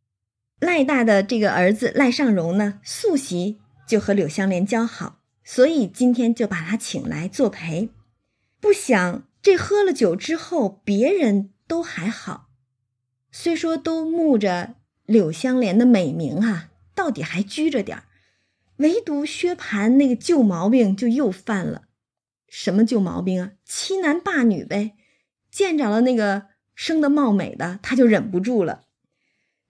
[0.61, 7.89] 赖大的这个儿子赖尚荣呢，素习就和柳香莲交好，所以今天就把他请来作陪。
[8.61, 12.49] 不想这喝了酒之后，别人都还好，
[13.33, 14.75] 虽说都慕着
[15.05, 18.03] 柳香莲的美名啊，到底还拘着点儿，
[18.77, 21.84] 唯独薛蟠那个旧毛病就又犯了。
[22.57, 23.51] 什么旧毛病啊？
[23.65, 24.95] 欺男霸女呗。
[25.51, 28.85] 见着了那个生的貌美的，他就忍不住了。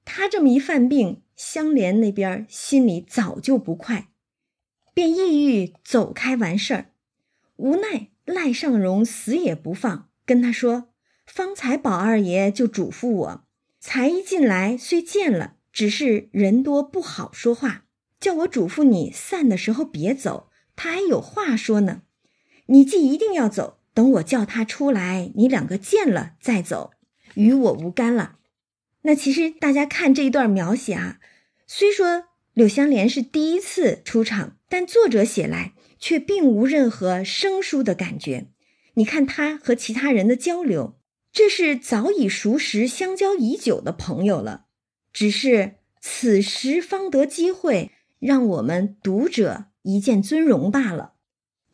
[0.03, 4.09] 他这么一犯病，香莲那边心里早就不快，
[4.93, 6.91] 便意欲走开完事儿。
[7.55, 10.89] 无奈赖尚荣死也不放，跟他说
[11.25, 13.47] ：“方才宝二爷就嘱咐我，
[13.79, 17.85] 才一进来虽见了，只是人多不好说话，
[18.19, 22.03] 叫我嘱咐你散的时候别走，他还有话说呢。
[22.67, 26.91] 你既一定要走，等我叫他出来，你两个见了再走，
[27.35, 28.37] 与我无干了。”
[29.03, 31.19] 那其实大家看这一段描写啊，
[31.67, 38.47] 虽说柳湘莲是第一次出场，但作者写来却并无任何生疏的感觉。
[38.95, 40.97] 你看他和其他人的交流，
[41.31, 44.65] 这是早已熟识、相交已久的朋友了，
[45.11, 51.14] 只是此时方得机会让我们读者一见尊荣罢了。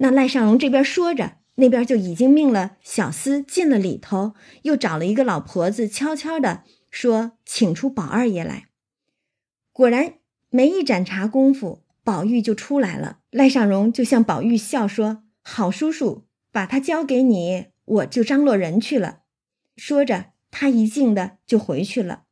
[0.01, 4.33] 那赖尚荣这边说着，那边就已经命了小厮进了里头，
[4.63, 6.63] 又找了一个老婆子，悄悄的。
[6.89, 8.65] 说：“请出宝二爷来。”
[9.71, 10.15] 果然
[10.49, 13.19] 没一盏茶功夫，宝玉就出来了。
[13.29, 19.19] 赖尚荣就向宝玉笑说：“好叔叔把他交给你，我就张罗人去了。”
[19.77, 22.23] 说着，他一径的就回去了。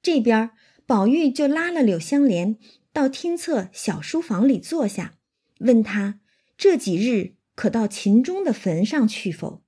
[0.00, 0.50] 这边，
[0.86, 2.56] 宝玉就拉了柳香莲
[2.92, 5.14] 到厅侧小书房里坐下，
[5.60, 6.20] 问他
[6.58, 9.62] 这几日可到秦钟的坟上去否？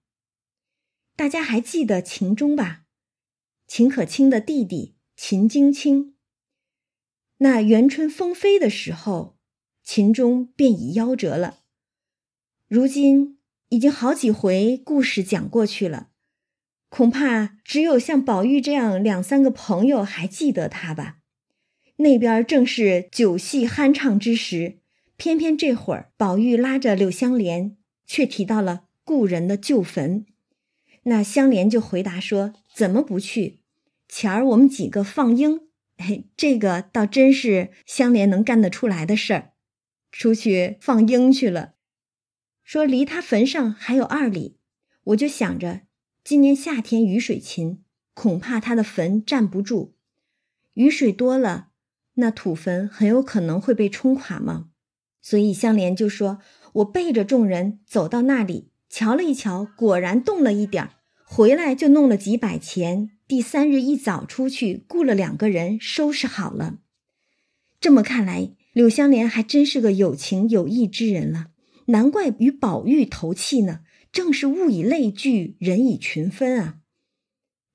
[1.14, 2.82] 大家还记得秦钟吧？
[3.68, 6.16] 秦可卿的弟弟秦京卿。
[7.38, 9.38] 那元春封妃的时候，
[9.84, 11.60] 秦钟便已夭折了。
[12.66, 13.38] 如今
[13.68, 16.08] 已经好几回故事讲过去了。
[16.88, 21.18] 恐怕只有像宝玉这样两三个朋友还记得他吧。
[21.98, 24.79] 那边正是酒戏酣畅之时，
[25.20, 30.24] 偏偏这会儿宝玉拉着柳香莲，却提到了故人的旧坟。
[31.02, 33.60] 那香莲就回答说：“怎么不去？
[34.08, 35.68] 前儿我们几个放鹰，
[35.98, 39.52] 哎，这个倒真是香莲能干得出来的事儿，
[40.10, 41.74] 出去放鹰去了。
[42.64, 44.56] 说离他坟上还有二里，
[45.04, 45.82] 我就想着。”
[46.24, 49.94] 今年夏天雨水勤，恐怕他的坟站不住。
[50.72, 51.72] 雨水多了，
[52.14, 54.68] 那土坟很有可能会被冲垮吗？
[55.22, 56.38] 所以香莲就说
[56.74, 60.90] ：“我背着众人走到那里，瞧了一瞧，果然动了一点儿。
[61.24, 63.10] 回来就弄了几百钱。
[63.28, 66.78] 第三日一早出去，雇了两个人收拾好了。
[67.80, 71.48] 这么看来，柳香莲还真是个有情有义之人了，
[71.86, 73.80] 难怪与宝玉投契呢。”
[74.12, 76.78] 正是物以类聚，人以群分啊。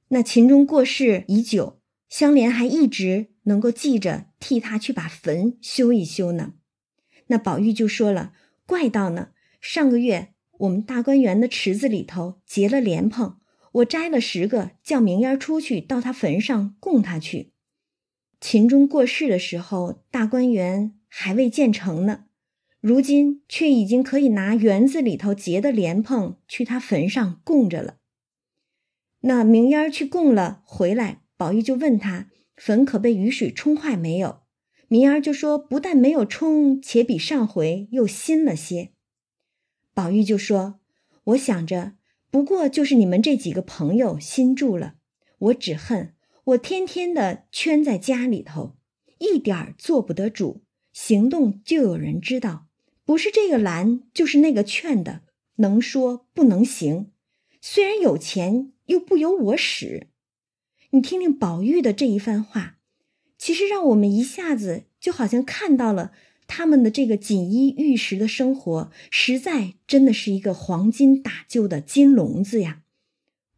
[0.10, 1.80] 那秦钟过世已久，
[2.10, 6.56] 香莲还一直能够记着替他去把坟修一修呢。
[7.28, 8.34] 那宝玉就说了
[8.66, 13.38] ：“怪道呢，上个月我们大观园的池子里头结了莲蓬，
[13.74, 17.52] 我摘了十个，叫明烟出去到他坟上供他去。
[18.40, 22.26] 秦钟过世的时候，大观园还未建成呢。”
[22.80, 27.98] 如今却已经可以拿园子里头结的莲蓬去他坟上供着了。
[29.22, 34.42] 那明烟去供了，回来，宝玉就问他坟可被雨水冲坏没有？
[34.88, 38.92] 明儿就说不但没有冲，且比上回又新了些。
[39.94, 40.80] 宝玉就说
[41.26, 41.94] ：“我想着，
[42.30, 44.96] 不过就是你们这几个朋友新住了，
[45.40, 46.14] 我只恨
[46.46, 48.76] 我天天的圈在家里头，
[49.20, 50.64] 一点儿做不得主，
[50.94, 52.68] 行动就有人知道。”
[53.06, 55.22] 不是这个拦，就是那个劝的，
[55.58, 57.12] 能说不能行。
[57.62, 60.08] 虽然有钱，又不由我使。
[60.90, 62.75] 你听听宝玉的这一番话，
[63.38, 66.12] 其实让我们一下子就好像看到了
[66.48, 72.84] 他们的这个锦衣玉食的生活，实在真的是一个黄金打旧的金笼子呀！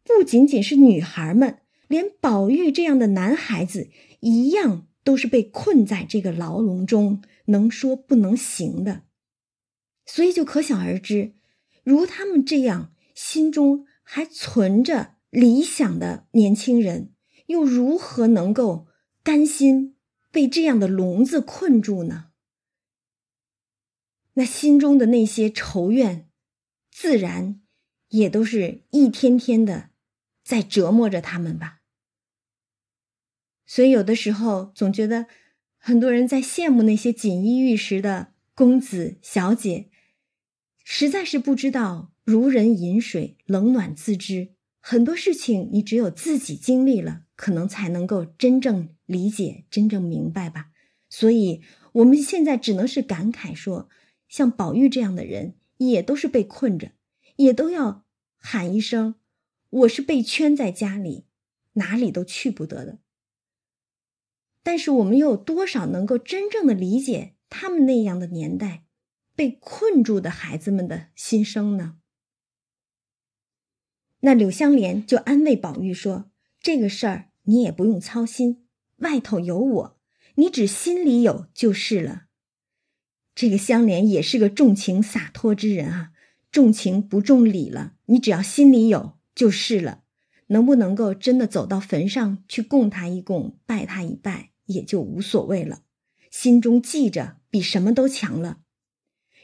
[0.04, 3.88] 不仅仅是女孩们，连宝玉这样的男孩子
[4.20, 9.02] 一样，都是被困在这个牢笼中，能说不能行的。
[10.06, 11.34] 所以就可想而知，
[11.84, 17.10] 如他们这样心中还存着理想的年轻人，
[17.46, 18.87] 又如何能够
[19.28, 19.94] 甘心
[20.32, 22.30] 被这样的笼子困住呢？
[24.32, 26.30] 那心中的那些仇怨，
[26.90, 27.60] 自然
[28.08, 29.90] 也都是一天天的
[30.42, 31.82] 在折磨着他们吧。
[33.66, 35.26] 所以有的时候总觉得，
[35.76, 39.90] 很多人在羡慕那些锦衣玉食的公子小姐。
[40.82, 44.54] 实在是不知道如人饮水，冷暖自知。
[44.80, 50.72] 很多事情你只有自己经历了，可能才能够真正理解、真正明白吧。
[51.08, 51.62] 所以，
[51.92, 53.88] 我们现在只能是感慨说，
[54.28, 56.90] 像宝玉这样的人，也都是被困着，
[57.36, 58.04] 也都要
[58.36, 59.14] 喊一声
[59.70, 61.26] ：“我是被圈在家里，
[61.74, 62.98] 哪里都去不得的。”
[64.64, 68.84] 但是，我们又有多少能够真正的理解他们那样的年代？
[69.36, 71.98] 被困住的孩子们的心声呢？
[74.22, 78.66] 那柳香莲就安慰宝玉说：“这个事儿你也不用操心，
[78.98, 80.00] 外头有我，
[80.34, 82.26] 你只心里有就是了。”
[83.34, 86.10] 这个香莲也是个重情洒脱之人啊，
[86.52, 87.94] 重情不重礼了。
[88.06, 90.02] 你只要心里有就是了，
[90.48, 95.82] 能不能够真的走到坟上去供他一供，拜他一拜，也就无所谓了。
[96.30, 98.58] 心中记着，比什么都强了。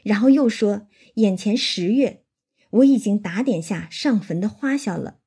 [0.03, 2.23] 然后又说：“眼前十月，
[2.69, 5.19] 我已经打点下上坟的花销了。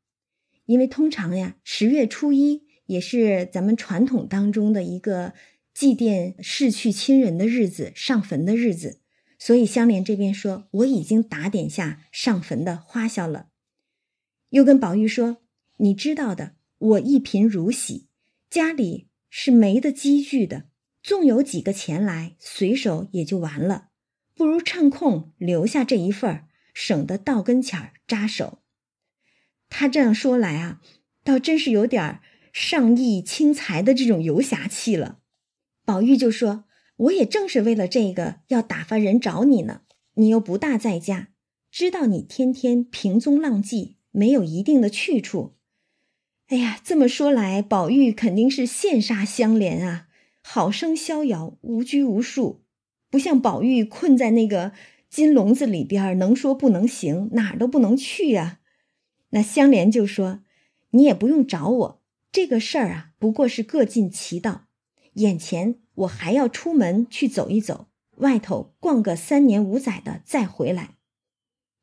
[0.67, 5.33] 因为通常呀，十月初一也是咱们传统当中的一个
[5.73, 9.01] 祭奠逝去亲人的日子，上坟的日子。
[9.39, 13.47] 所以香莲这边说，我已经打点下上坟的花销了。
[14.51, 15.39] 又跟宝玉说
[15.79, 18.09] ：‘你知道的，我一贫如洗，
[18.51, 20.65] 家里是没得积聚的，
[21.03, 23.91] 纵有几个钱来，随手也就完了。’”
[24.35, 28.61] 不如趁空留下这一份儿，省得到跟前儿扎手。
[29.69, 30.81] 他这样说来啊，
[31.25, 32.21] 倒真是有点儿
[32.53, 35.19] 上义轻财的这种游侠气了。
[35.85, 36.65] 宝玉就说
[36.97, 39.83] ：“我也正是为了这个要打发人找你呢，
[40.15, 41.29] 你又不大在家，
[41.71, 45.55] 知道你天天平踪浪迹，没有一定的去处。
[46.49, 50.09] 哎呀，这么说来，宝玉肯定是羡煞香莲啊，
[50.43, 52.65] 好生逍遥，无拘无束，
[53.11, 54.73] 不像宝玉困在那个
[55.11, 58.61] 金笼子里边，能说不能行，哪儿都不能去呀。”
[59.31, 60.41] 那香莲就说
[60.93, 61.98] ：“你也不用找我，
[62.39, 64.69] 这个事儿啊，不过是各尽其道。
[65.15, 70.99] 眼前我还要出门去走一走，外头逛个三年五载的再回来。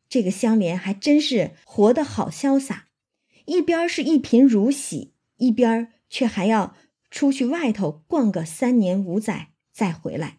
[0.07, 2.87] 这个香莲还真是活得好潇洒，
[3.43, 6.73] 一边是一贫如洗，一边却还要
[7.11, 10.37] 出去外头逛个三年五载再回来。”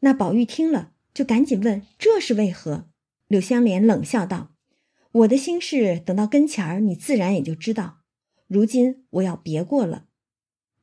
[0.00, 2.90] 那宝玉听了，就赶紧问：“这是为何？”
[3.28, 4.54] 柳香莲冷笑道。
[5.12, 8.02] 我的心事等到跟前儿，你自然也就知道。
[8.54, 10.06] 如今我要别过了。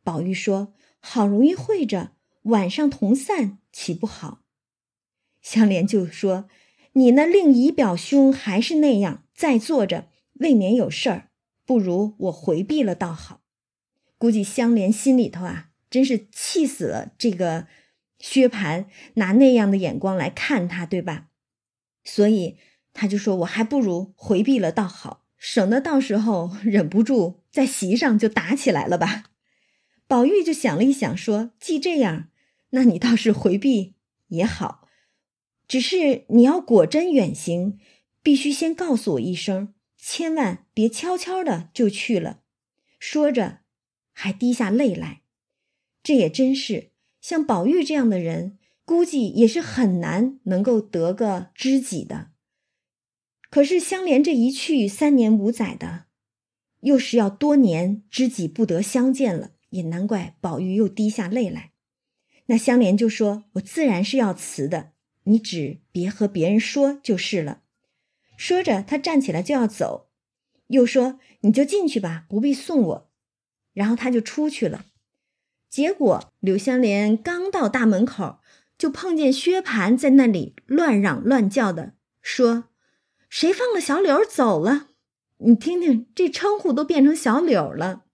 [0.04, 2.12] 宝玉说：“好容易会着，
[2.44, 4.42] 晚上同散，岂不好？”
[5.42, 6.50] 香莲就说
[6.94, 11.30] ：“你那令姨表兄还是那样在坐着，未免有事儿，
[11.66, 13.42] 不如我回避了倒好。”
[14.20, 17.68] 估计香莲心里头啊，真是气死了这个
[18.20, 21.30] 薛蟠拿那样的眼光来看他，对吧？
[22.04, 22.58] 所以。
[22.94, 29.26] 他就说：“我还不如回避了，倒好，省得到时候忍不住在席上就打起来了吧。”
[30.08, 32.30] 宝玉就想了一想，说：“既这样，
[32.72, 33.96] 那你倒是回避
[34.28, 34.88] 也好，
[35.68, 37.80] 只是你要果真远行，
[38.22, 42.42] 必须先告诉我一声，千万别悄悄的就去了。”
[43.00, 43.60] 说着，
[44.12, 45.22] 还滴下泪来。
[46.04, 46.92] 这也真是
[47.22, 52.32] 像宝玉这样的人，估计也是很难能够得个知己的。
[53.50, 56.06] 可是香莲这一去三年五载的，
[56.82, 61.72] 又是要多年知己不得相见了，也难怪宝玉又滴下泪来。
[62.48, 64.92] 那香莲就说：“我自然是要辞的，
[65.24, 67.62] 你只别和别人说就是了。”
[68.38, 70.10] 说着，他站起来就要走，
[70.68, 73.12] 又说：“你就进去吧，不必送我。”
[73.74, 74.86] 然后他就出去了。
[75.70, 78.40] 结果柳香莲刚到大门口，
[78.78, 82.66] 就碰见薛蟠在那里乱嚷乱叫的说。
[83.30, 84.90] 谁放了小柳走了？
[85.44, 88.06] 你听听，这称呼都变成小柳了。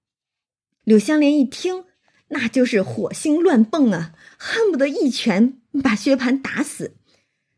[0.84, 1.86] 柳香莲一听，
[2.30, 6.96] 那就是火星乱蹦啊，恨不得一拳把薛蟠打死。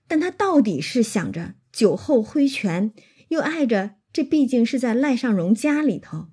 [0.07, 2.93] 但他到底是想着酒后挥拳，
[3.27, 6.29] 又碍着这毕竟是在赖尚荣家里头，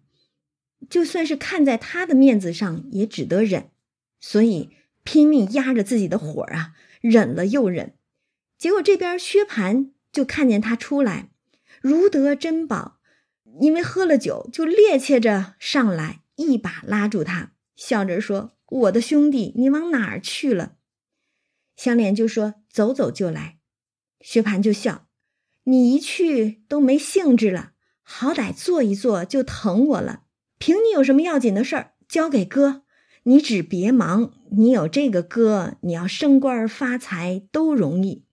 [0.88, 3.70] 就算是看在他的面子上，也只得忍，
[4.18, 4.70] 所以
[5.04, 7.94] 拼命压着自己的火啊，忍了又忍。
[8.58, 9.90] 结果这边薛蟠。
[10.12, 11.28] 就看见他出来，
[11.82, 12.95] 如得珍宝，
[13.60, 20.76] 因为喝了酒，就趔趄着上来，一把拉住他，笑着说：“我的兄弟，你往哪儿去了？”
[21.76, 23.58] 香莲就说：“走走就来。”
[24.20, 25.06] 薛蟠就笑
[25.64, 30.24] ：“你一去都没兴致了，好歹坐一坐就疼我了。
[30.58, 32.82] 凭你有什么要紧的事儿，交给哥，
[33.24, 34.32] 你只别忙。
[34.52, 38.24] 你有这个哥，你要升官发财都容易。”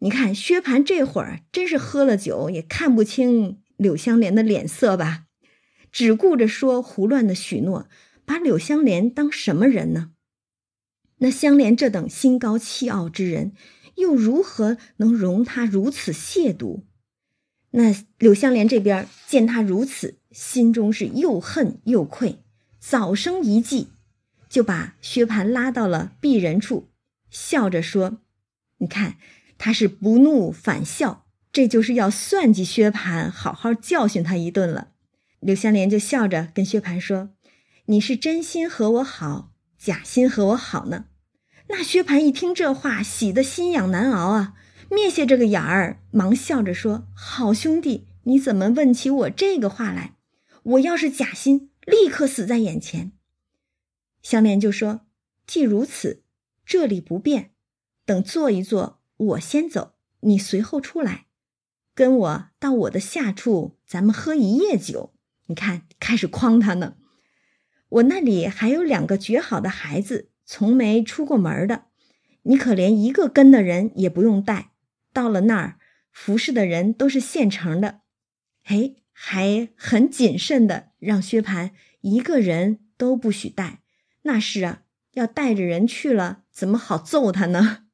[0.00, 5.26] 你看薛蟠这会儿真是喝了酒，也看不清柳香莲的脸色吧？
[5.92, 7.88] 只顾着说胡乱的许诺，
[8.24, 10.12] 把柳香莲当什么人呢？
[11.18, 13.52] 那香莲这等心高气傲之人，
[13.96, 16.82] 又如何能容他如此亵渎？
[17.70, 22.40] 那柳香莲这边见他如此，心中是又恨又愧，
[22.78, 23.88] 早生一计，
[24.48, 26.88] 就把薛蟠拉到了避人处，
[27.30, 28.18] 笑着说
[28.78, 29.16] ：“你看。”
[29.58, 31.25] 他是不怒反笑，
[31.56, 34.88] 这就是要算计薛蟠，好好教训他一顿了。
[35.40, 37.30] 柳香莲就笑着跟薛蟠说
[37.86, 41.06] ：“你是真心和我好，假心和我好呢？”
[41.70, 44.52] 那薛蟠一听这话，喜得心痒难熬啊，
[44.90, 50.16] 灭下这个眼儿，忙笑着说：“好兄弟，你怎么问起我这个话来？
[50.62, 53.12] 我要是假心，立刻死在眼前。”
[54.22, 55.06] 香莲就说
[55.48, 56.22] ：“既如此，
[56.66, 57.52] 这里不便，
[58.04, 61.25] 等坐一坐。”我先走，你随后出来，
[61.96, 65.14] 跟我到我的下处，咱们喝一夜酒。
[65.46, 66.96] 你看，开始诓他呢。
[67.88, 71.86] 我那里还有两个绝好的孩子，从没出过门的，
[72.42, 74.72] 你可连一个跟的人也不用带。
[75.14, 75.78] 到了那儿，
[76.12, 78.00] 服侍的人都是现成的。
[78.64, 81.70] 哎，还很谨慎的，让薛蟠
[82.02, 83.80] 一个人都不许带。
[84.22, 84.82] 那是啊，
[85.12, 87.86] 要带着人去了，怎么好揍他呢？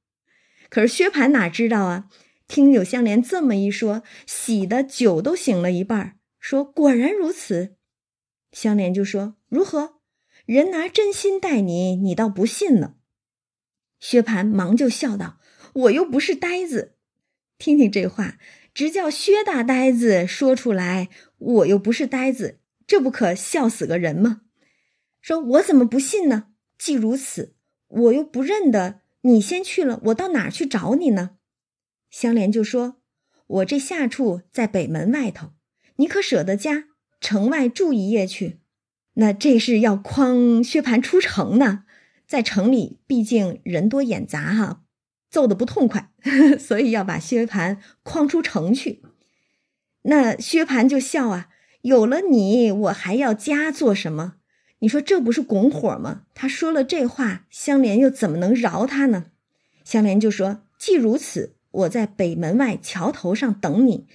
[0.68, 2.08] 可是薛蟠哪知道啊？
[2.52, 7.76] 听柳香莲这么一说，喜的酒都醒了一半，说：“果然如此。”
[8.52, 10.00] 香莲就说：“如何？
[10.44, 12.96] 人拿真心待你，你倒不信了。”
[13.98, 15.40] 薛蟠忙就笑道
[15.72, 16.96] ：“我又不是呆子，
[17.56, 18.36] 听听这话，
[18.74, 24.42] 直叫薛大呆子说出来，我又不是呆子，这不可笑死个人吗？
[25.22, 26.48] 说我怎么不信呢？
[26.76, 27.54] 既如此，
[27.88, 31.36] 我又不认得你，先去了，我到哪儿去找你呢？”
[32.12, 32.96] 香莲就说
[33.48, 35.52] ：“我这下处在北门外头，
[35.96, 36.84] 你可舍得家
[37.22, 38.60] 城外住一夜去？
[39.14, 41.84] 那这是要诓薛蟠出城呢。
[42.26, 44.82] 在城里毕竟人多眼杂哈，
[45.30, 46.10] 揍得不痛快，
[46.60, 49.02] 所以要把薛蟠诓出城去。
[50.02, 51.48] 那薛蟠就笑啊，
[51.80, 54.34] 有了你，我还要家做什么？
[54.80, 56.24] 你说这不是拱火吗？
[56.34, 59.26] 他说了这话，香莲又怎么能饶他呢？
[59.82, 64.06] 香莲就说：既如此。”我在北门外桥头上等你，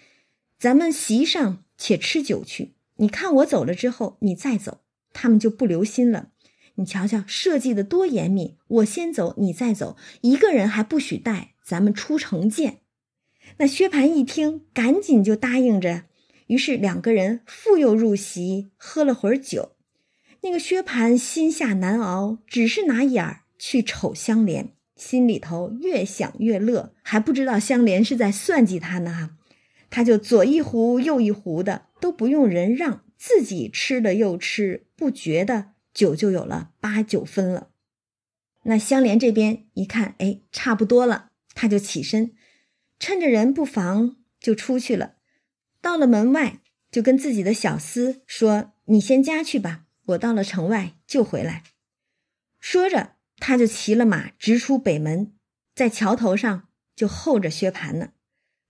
[0.58, 2.76] 咱们席上且吃酒去。
[2.98, 4.82] 你看我走了之后，你再走，
[5.12, 6.30] 他们就不留心了。
[6.76, 8.58] 你瞧瞧，设计的多严密！
[8.68, 11.56] 我先走，你再走，一个人还不许带。
[11.64, 12.78] 咱们出城见。
[13.58, 16.04] 那薛蟠一听，赶紧就答应着。
[16.46, 19.74] 于是两个人复又入席，喝了会儿酒。
[20.44, 24.77] 那个薛蟠心下难熬，只是拿眼儿去瞅香莲。
[24.98, 29.38] 心里头越想越乐，还不知道香莲是在算计他呢哈，
[29.90, 37.70] 他就左一壶右一壶的，都不用人让，自己吃了又吃，不觉得酒就有了八九分了。
[38.64, 42.34] 那香莲这边一看，哎，差不多了，他就起身，
[43.00, 45.14] 趁着人不防就出去了。
[45.80, 46.60] 到了门外，
[46.92, 51.64] 就跟自己的小厮说：“你先家去吧，我到了城外就回来。”
[52.60, 53.17] 说着。
[53.38, 55.34] 他就骑了马，直出北门，
[55.76, 58.10] 在桥头上就候着薛蟠呢。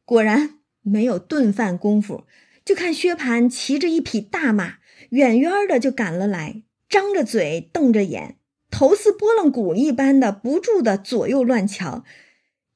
[0.05, 2.25] 果然没有顿饭功夫，
[2.63, 8.37] 就看薛蟠骑着一匹大马，远远的就赶了来，张着嘴，瞪着眼，
[8.69, 12.03] 头似拨浪鼓一般的不住的左右乱瞧。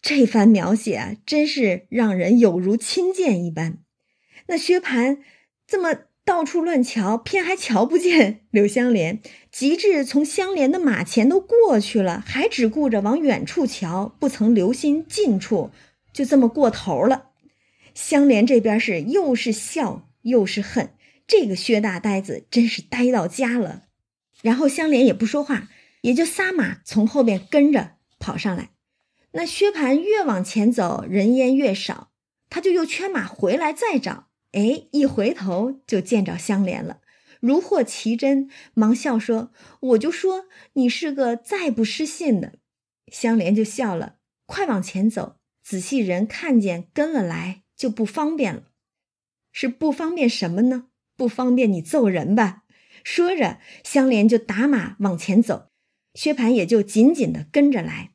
[0.01, 3.79] 这番描写啊，真是让人有如亲见一般。
[4.47, 5.19] 那薛蟠
[5.67, 6.10] 这么。
[6.23, 9.19] 到处乱瞧，偏还瞧不见 柳香莲，
[9.51, 15.71] 及至从香莲的马前都过去了，还只顾着往远处瞧，不曾留心近处，
[16.13, 17.31] 就这么过头了。
[17.93, 20.93] 香莲这边是又是笑又是恨，
[21.27, 23.83] 这个薛大呆子真是呆到家了。
[24.41, 25.67] 然后香莲也不说话，
[26.01, 28.69] 也就撒马从后边跟着跑上来。
[29.33, 32.11] 那薛蟠越往前走，人烟越少，
[32.49, 34.27] 他就又圈马回来再找。
[34.51, 36.99] 哎，一回头就见着香莲了，
[37.39, 42.59] 如获其真，忙笑说：“我就说你是个再不失信的。”
[43.11, 48.63] 香莲就笑了，快往前走，仔细人看见跟了来就不方便了。
[49.53, 50.87] 是不方便什么呢？
[51.15, 52.63] 不方便你揍人吧？
[53.03, 55.69] 说着，香莲就打马往前走，
[56.13, 58.11] 薛蟠也就紧紧的跟着来。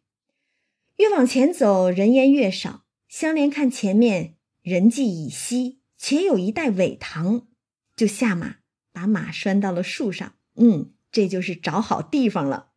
[0.96, 5.80] 越往前走，人烟越少，香莲看前面人迹已稀。
[6.08, 7.48] 且有一袋苇塘，
[7.96, 8.58] 就下马，
[8.92, 10.36] 把马拴到了树上。
[10.54, 12.70] 嗯，这就是找好地方了。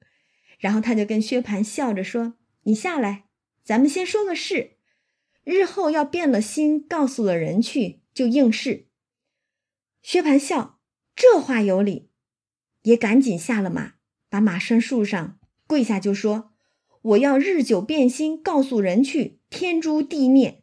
[0.57, 2.34] 然后他就跟薛蟠笑着说
[2.65, 3.25] ：“你下来，
[3.63, 4.77] 咱们先说个事，
[5.43, 8.88] 日后要变了心，告诉了人去，就应试。”
[10.01, 10.80] 薛蟠笑
[11.15, 12.09] ：“这话有理。”
[12.82, 13.93] 也赶紧下了马，
[14.27, 16.53] 把马拴树上，跪下就说
[17.13, 20.59] ：“我要日久变心，告诉人去，天诛地灭。”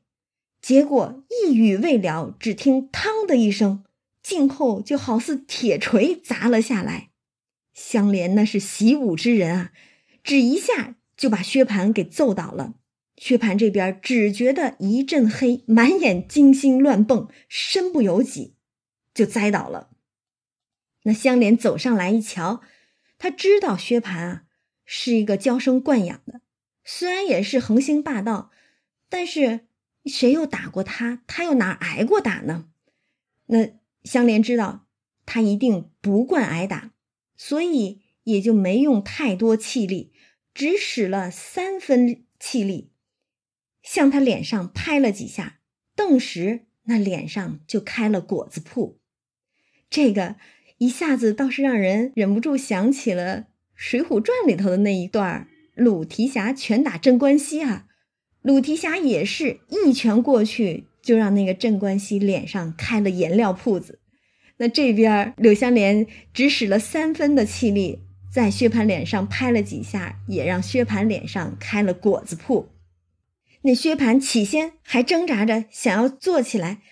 [0.66, 3.84] 结果一语未了，只听“嘡”的一声，
[4.20, 7.10] 静后就好似铁锤砸了下来。
[7.72, 9.72] 香莲那是习武之人啊，
[10.24, 12.74] 只一下就把薛蟠给揍倒了。
[13.16, 18.56] 薛蟠这边只觉得一阵黑，满眼金星乱蹦，身不由己，
[19.14, 19.90] 就栽倒了。
[21.04, 22.62] 那香莲走上来一瞧，
[23.18, 24.42] 他知道薛蟠啊
[24.84, 26.40] 是一个娇生惯养的，
[26.84, 28.50] 虽然也是横行霸道，
[29.08, 29.65] 但是。
[30.08, 31.22] 谁又打过他？
[31.26, 32.68] 他又哪挨过打呢？
[33.46, 33.70] 那
[34.04, 34.86] 香莲知道
[35.24, 36.92] 他一定不惯挨打，
[37.36, 40.12] 所以也就没用太多气力，
[40.54, 42.90] 只使了三分气力，
[43.82, 45.60] 向他脸上拍了几下，
[45.94, 49.00] 顿时那脸上就开了果子铺。
[49.88, 50.36] 这个
[50.78, 53.38] 一下子倒是让人忍不住想起了
[53.74, 57.88] 《水浒传》里头的那一段鲁提辖拳打镇关西啊。
[58.46, 63.98] 鲁提辖也是一拳过去，就让那个镇关西脸上开了颜料铺子。
[64.58, 72.68] 那这边柳香莲只使了三分的气力，在薛蟠脸上拍了几下，也让薛蟠脸上开了果子铺。
[73.62, 76.82] 那薛蟠起先还挣扎着想要坐起来，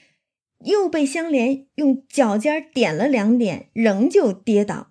[0.64, 4.90] 又被香莲用脚尖点了两点，仍旧跌倒。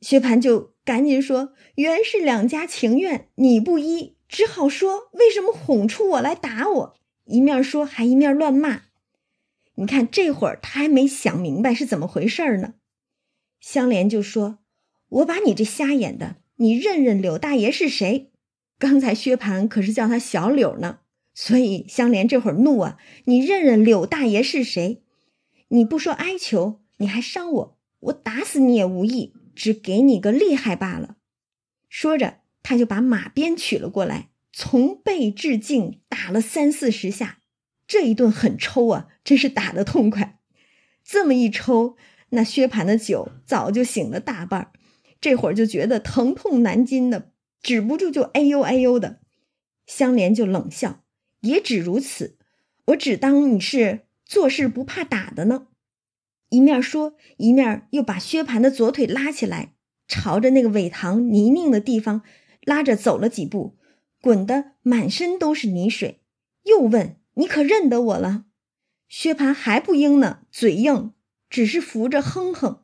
[0.00, 8.84] 薛蟠就赶紧说：“原是两家情愿，你不依，只好说为什么哄出我来打我。”一面说还一面乱骂。
[9.74, 12.74] 你看这会儿他还没想明白是怎么回事呢。
[13.60, 14.58] 香莲就说
[15.08, 18.30] ：“我把你这瞎眼的，你认认柳大爷是谁？
[18.78, 21.00] 刚才薛蟠可是叫他小柳呢。”
[21.32, 22.98] 所以香莲这会儿怒啊！
[23.24, 25.02] 你认认柳大爷是谁？
[25.68, 31.16] 你不说哀求，你还伤我，我打死你也无益，只给你个厉害罢了。
[31.88, 37.38] 说着，他就把马鞭取了过来，从背至颈打了三四十下。
[37.86, 40.38] 这一顿狠抽啊，真是打得痛快。
[41.04, 41.96] 这么一抽，
[42.30, 44.72] 那薛蟠的酒早就醒了大半儿
[45.20, 47.32] 这会儿就觉得疼痛难禁的，
[47.62, 49.20] 止不住就哎呦哎呦的。
[49.86, 51.02] 香莲就冷笑。
[51.40, 52.36] 也只如此，
[52.88, 55.68] 我只当你是做事不怕打的呢。
[56.50, 59.72] 一面说，一面又把薛蟠的左腿拉起来，
[60.06, 62.20] 朝着那个苇塘泥泞的地方
[62.62, 63.76] 拉着走了几步，
[64.20, 66.20] 滚得满身都是泥水。
[66.64, 68.44] 又问：“你可认得我了？”
[69.08, 71.12] 薛蟠还不应呢，嘴硬，
[71.48, 72.82] 只是扶着哼哼。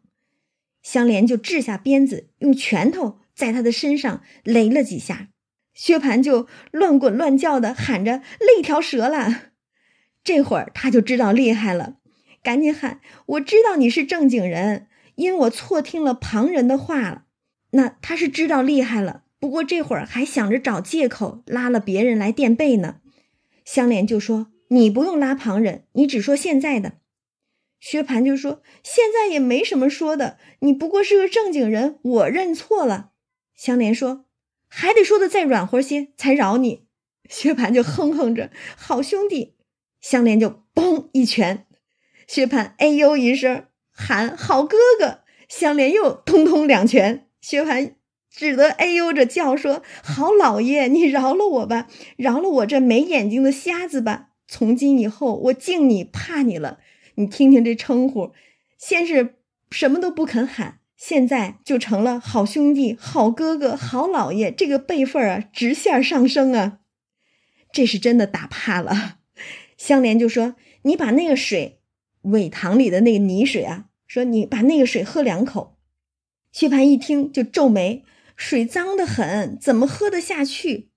[0.83, 5.29] 香莲就掷下鞭子，用拳头在他的身上擂了几下。
[5.75, 9.51] 薛蟠就乱滚乱叫的喊着：“累条蛇了！”
[10.25, 11.99] 这会儿他就知道厉害了，
[12.43, 17.25] 赶紧喊：“我知道你是正经人，因我错听了旁人的话了。”
[17.73, 23.01] 那他是知道厉害了，不过这会儿还想着找借口拉了别人来垫背呢。
[23.65, 26.95] 香莲就说：“你不用拉旁人，你只说现在的。”
[27.81, 33.13] 薛蟠就说：“现在也没什么说的，你不过是个正经人，我认错了。”
[33.55, 34.25] 香莲说。
[34.69, 36.87] 还得说的再软和些才饶你，
[37.31, 39.55] 薛蟠就哼哼着，好兄弟，
[40.01, 41.67] 香莲就嘣一拳，
[42.27, 47.95] 薛蟠哎呦一声喊好哥哥，香莲又通通两拳，薛蟠
[48.37, 56.79] 只得哎呦着叫说好老爷，你饶了我吧，饶了我这没眼睛的瞎子吧，从今以后我敬你怕你了，
[57.15, 58.33] 你听听这称呼，
[58.79, 59.37] 先是
[59.71, 60.81] 什么都不肯喊。
[60.99, 66.79] 现在就成了好兄弟、好哥哥、好老爷，这个辈分啊，直线上升啊！
[67.71, 69.19] 这是真的打怕了。
[69.77, 71.81] 香莲就说：“你把那个水，
[72.23, 75.77] 苇塘里的那个泥水啊，说你把那个水喝两口。”
[76.51, 78.03] 薛蟠一听就皱眉
[78.37, 80.91] ：“水脏得很，怎么喝得下去？”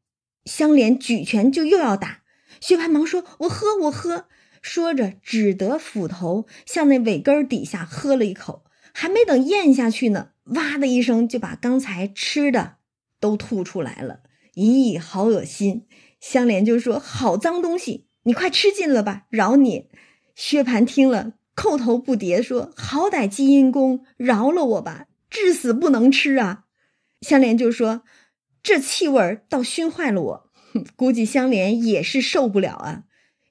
[0.46, 2.24] 香莲举拳就又要打，
[2.60, 4.28] 薛蟠忙说：“我喝，我喝。”
[4.62, 8.66] 说着只得斧头向那尾根底下喝了一口。
[8.94, 12.78] 还没等咽下去呢，哇的一声就把刚才吃的
[13.20, 14.22] 都吐出来了。
[14.56, 15.86] 咦，好恶心！
[16.20, 19.88] 香莲就说：“好脏东西，你快吃尽了吧，饶你。”
[20.36, 26.66] 薛蟠听了，叩头不迭说：“好歹积阴功，饶了我吧，至死不能吃啊！”
[27.22, 28.04] 香莲就说
[28.64, 30.52] ：“这气味倒熏坏了我，
[30.96, 33.04] 估计香莲也是受不了啊。”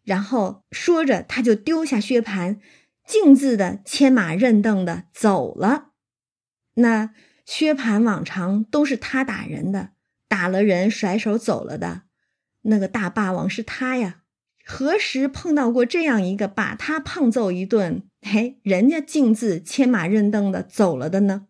[0.05, 2.59] 然后说着，他就丢下薛蟠。
[3.07, 5.93] 径自的牵马认凳的走了。
[6.75, 7.14] 那
[7.47, 9.93] 薛蟠往常都是他打人的，
[10.29, 12.03] 打了人甩手走了的。
[12.62, 14.25] 那个大霸王是他呀，
[14.62, 21.48] 何时碰到过这样一个把他胖揍一顿，嘿，人家径自牵马认凳的走了的呢？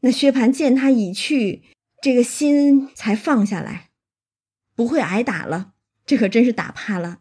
[0.00, 1.62] 那薛蟠见他已去，
[2.00, 3.90] 这个心才放下来，
[4.74, 5.74] 不会挨打了。
[6.06, 7.20] 这可真是打怕了，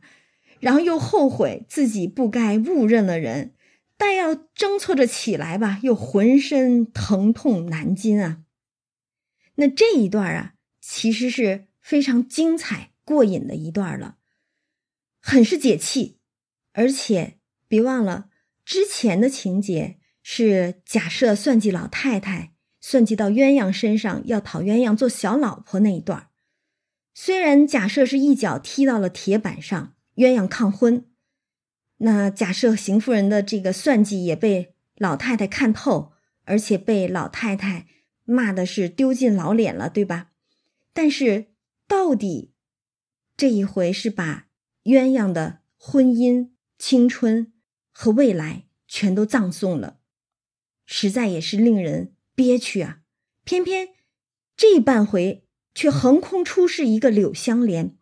[0.59, 3.53] 然后又后悔自己不该误认了人。
[3.99, 8.43] 但要挣错着起来吧，又浑身疼痛难禁啊。
[9.55, 14.17] 那这一段啊，其实是非常精彩过瘾的一段了，
[15.19, 16.19] 很是解气。
[16.73, 18.30] 而且别忘了，
[18.63, 22.53] 之前的情节是假设算计老太太，
[22.89, 26.29] 算计到鸳鸯身上，要讨鸳鸯做小老婆那一段。
[27.13, 31.05] 虽然假设是一脚踢到了铁板上，鸳鸯抗婚。
[31.97, 36.13] 那假设邢夫人的这个算计也被老太太看透，
[36.45, 37.88] 而且被老太太
[38.23, 40.31] 骂的是丢尽老脸了，对吧？
[40.93, 41.47] 但是
[41.89, 42.53] 到底
[43.35, 44.47] 这一回是把
[44.85, 47.51] 鸳鸯的婚姻、青春
[47.91, 49.97] 和未来全都葬送了，
[50.85, 52.99] 实在也是令人憋屈啊！
[53.43, 53.89] 偏偏
[54.55, 57.97] 这半回却横空出世一个柳香莲，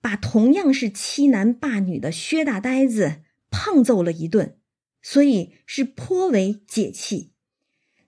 [0.00, 3.20] 把同样是欺男霸女的薛大呆子。
[3.56, 4.58] 胖揍了一顿，
[5.00, 7.30] 所以是颇为解气。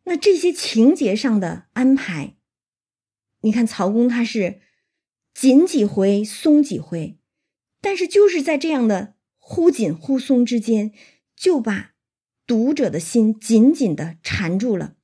[0.03, 2.35] 那这些情节上的安排，
[3.43, 4.61] 你看曹公他是
[5.33, 7.21] 紧几回松几回，
[7.81, 10.93] 但是就是在这样的忽紧忽松之间，
[11.37, 11.93] 就把
[12.45, 14.96] 读者的心紧紧的缠住了，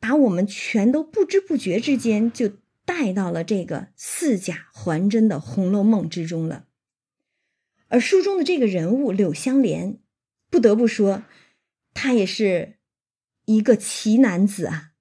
[0.00, 6.66] 把我们全都不知不觉之间就带到了这个似假还真的《红楼梦》之中了。
[7.88, 9.98] 而书中的这个人物柳湘莲，
[10.48, 11.24] 不得不说，
[11.94, 12.78] 他也是
[13.44, 14.92] 一个奇男子啊！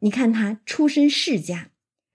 [0.00, 1.70] 你看他出身世家，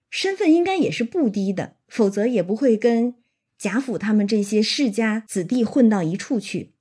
[0.08, 3.16] 身份应该也是不低的，否则也不会跟。
[3.58, 6.72] 贾府他们这些世家子弟混到一处去，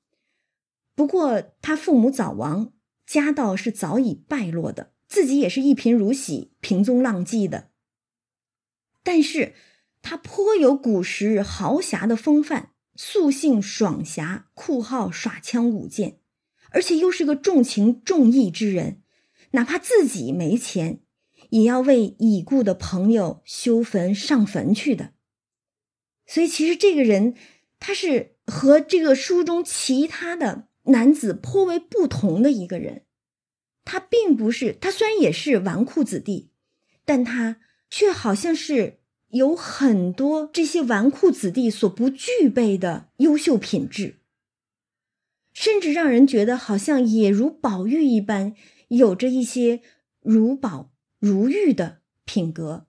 [0.96, 2.72] 不过他父母早亡，
[3.06, 7.72] 家道是早已败落的，自己也是一贫如洗、平踪浪迹的。
[9.04, 9.56] 但是
[10.02, 16.20] 他颇有古时豪侠的风范，素性爽侠，酷好耍枪舞剑，
[16.70, 19.02] 而且又是个重情重义之人，
[19.52, 21.02] 哪怕自己没钱，
[21.50, 25.14] 也要为已故的朋友修坟上坟去的。
[26.28, 27.36] 所以，其实这个人，
[27.80, 33.06] 他是和这个书中其他的男子颇为不同的一个人。
[33.90, 36.52] 他并不是，他虽然也是纨绔子弟，
[37.06, 37.60] 但他
[37.90, 44.20] 却好像是有很多这些纨绔子弟所不具备的优秀品质，
[45.54, 48.56] 甚至让人觉得好像也如宝玉一般，
[48.90, 49.82] 有着一些
[50.22, 52.86] 如宝如玉的品格。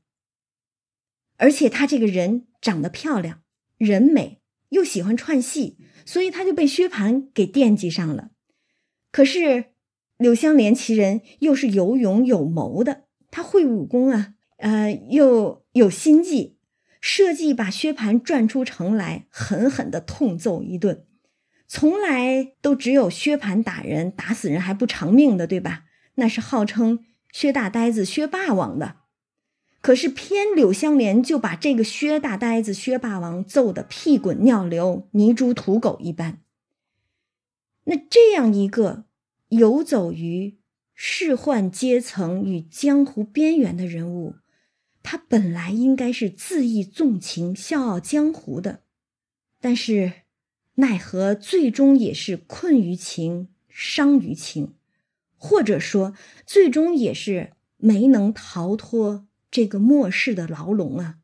[1.39, 2.47] 而且他这个人。
[2.61, 3.43] 长得漂亮，
[3.79, 8.33] 人美，又喜欢串戏，所以他就被薛蟠给惦记上了。
[9.11, 9.70] 可是
[10.21, 16.59] 柳湘莲其人又是有勇有谋的，他会武功啊，呃，又有心计，
[17.01, 21.07] 设计把薛蟠转出城来，狠狠的痛揍一顿。
[21.67, 25.85] 从来都只有薛蟠打人，打死人还不偿命的，对吧？
[26.17, 26.99] 那是号称
[27.33, 28.97] 薛大呆子、薛霸王的。
[29.81, 36.41] 可是偏柳湘莲就把这个薛大呆子、薛霸王揍得屁滚尿流、泥猪土狗一般。
[37.85, 39.05] 那这样一个
[39.51, 40.59] 游走于
[40.95, 44.37] 仕宦阶层与江湖边缘的人物，
[45.03, 48.83] 他本来应该是恣意纵情、笑傲江湖的，
[49.61, 50.23] 但是
[50.75, 54.77] 奈何最终也是困于情、伤于情，
[55.37, 56.15] 或者说
[56.47, 59.27] 最终也是没能逃脱。
[59.51, 61.19] 这个末世的牢笼啊，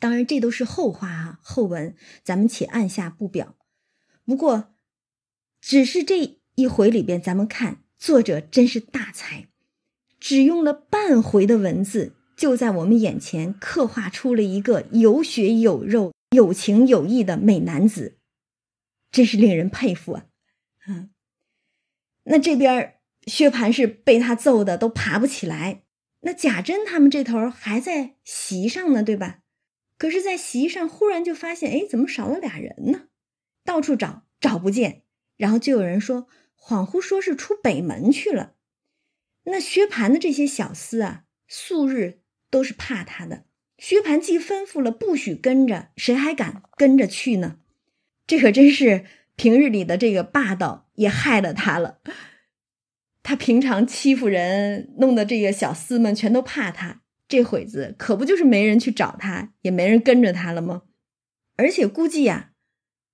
[0.00, 3.56] 当然这都是后话啊，后文咱们且按下不表。
[4.24, 4.74] 不过，
[5.60, 9.48] 只是这一回里边，咱们看作者真是大才，
[10.18, 18.18] 只用了半回的文字，就在我们眼前刻画出了一个有血有肉、有情有义的美男子，
[19.10, 20.26] 真是令人佩服啊！
[20.86, 21.10] 嗯，
[22.24, 22.96] 那这边
[23.26, 25.82] 薛蟠是被他揍的都爬不起来。
[26.20, 29.38] 那贾珍他们这头还在席上呢，对吧？
[29.96, 33.08] 可是，在席上忽然就发现，哎，怎么少了俩人呢？
[33.64, 35.02] 到处找，找不见。
[35.36, 36.26] 然后就有人说，
[36.60, 38.54] 恍惚说是出北门去了。
[39.44, 43.44] 那薛蟠的这些小厮啊，素日都是怕他的。
[43.78, 47.56] 薛蟠既吩咐了不许跟着，谁还敢跟着去呢？
[48.26, 52.00] 这可真是平日里的这个霸道也害了他了。
[53.22, 57.00] 他平常欺负人，弄得这个小厮们全都怕他。
[57.26, 60.82] 这会子可不就是没人去找他，也没人跟着他了吗？
[61.56, 62.52] 而且估计呀，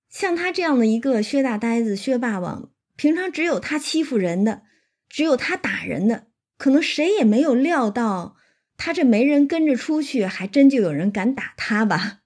[0.09, 4.63] 像他这样的一个薛大呆子、薛霸王，平常只有他欺负人的，
[5.07, 6.27] 只有他打人的，
[6.57, 8.35] 可能谁也没有料到，
[8.75, 12.21] 他这没人跟着出去，还真就有人敢打他吧？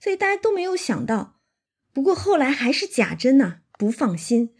[0.00, 1.40] 所以大家都没有想到。
[1.92, 4.50] 不过后来还是贾珍呐不放心。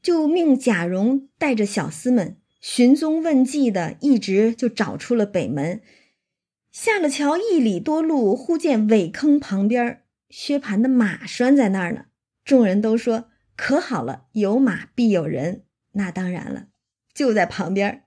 [0.00, 5.80] 就命贾蓉带着小厮们寻踪问迹的，一直就找出了北门。
[6.70, 12.04] 下了桥一里多路，忽见苇坑旁边薛蟠的马拴在那儿呢。
[12.44, 15.62] 众人都说可好了，有马必有人。
[15.92, 16.66] 那当然了，
[17.14, 18.02] 就在旁边。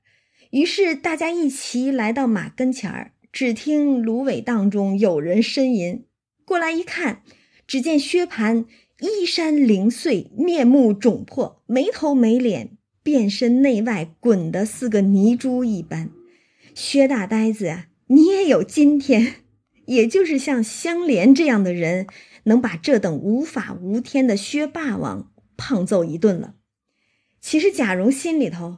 [0.51, 6.05] 于是大家一齐来到马跟前儿，只听芦苇荡中有人呻吟。
[6.45, 7.23] 过来一看，
[7.65, 8.65] 只见薛蟠。
[8.99, 16.09] 衣衫零碎，面目肿破，没头没脸，遍身内外滚得似个泥猪一般。
[16.73, 19.35] 薛大呆子，你也有今天，
[19.85, 22.07] 也就是像香莲这样的人，
[22.45, 26.55] 能把这等无法无天的薛霸王胖揍一顿了。
[27.41, 28.77] 其实贾蓉心里头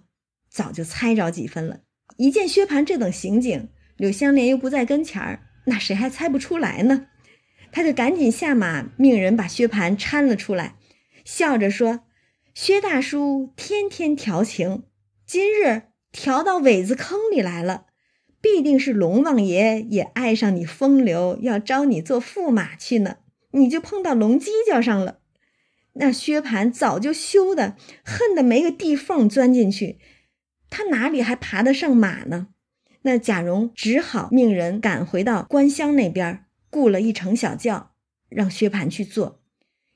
[0.49, 1.81] 早就猜着几分了，
[2.17, 7.07] 一见薛蟠这等行径，柳香莲又不在跟前儿，那谁还猜不出来呢？
[7.71, 10.75] 他就赶紧下马，命人把薛蟠搀了出来，
[11.23, 12.01] 笑着说
[12.55, 14.83] ：“薛大叔天天调情，
[15.25, 17.85] 今日调到苇子坑里来了，
[18.41, 23.17] 必定是龙王爷也爱上你风流，要招你做驸马去呢。
[23.51, 25.18] 你就碰到龙犄角上了。
[25.93, 27.75] 那薛蟠早就羞得
[28.05, 29.99] 恨得没个地缝钻进去，
[30.69, 32.49] 他哪里还爬得上马呢？
[33.01, 37.93] 那贾蓉只好命人赶回到官乡那边，雇了一乘小轿，
[38.29, 39.41] 让薛蟠去坐。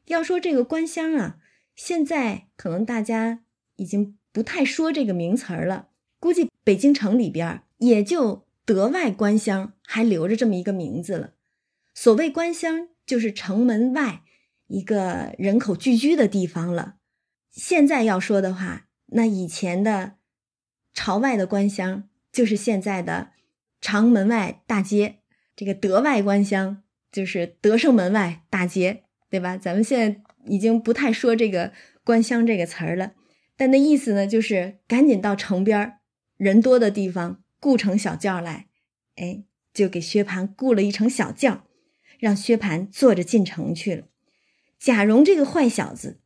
[0.07, 1.37] 要说这个官厢啊，
[1.75, 3.43] 现在可能大家
[3.75, 5.89] 已经不太说这个名词儿了，
[6.19, 11.33] 估计北京城里边也就德外官乡还留着这么一个名字了。
[11.93, 14.23] 所谓官乡，就是城门外。
[14.67, 16.95] 一个人口聚居的地方了。
[17.51, 20.15] 现在要说的话，那以前的
[20.93, 23.31] 朝外的官乡就是现在的
[23.79, 25.19] 长门外大街，
[25.55, 29.57] 这个德外官乡就是德胜门外大街，对吧？
[29.57, 31.71] 咱们现在已经不太说这个
[32.03, 33.13] 官乡这个词儿了，
[33.55, 35.99] 但那意思呢，就是赶紧到城边
[36.37, 38.67] 人多的地方雇乘小轿来，
[39.15, 39.43] 哎，
[39.73, 41.65] 就给薛蟠雇了一乘小轿，
[42.19, 44.07] 让薛蟠坐着进城去了。
[44.83, 46.19] 贾蓉这个坏小子，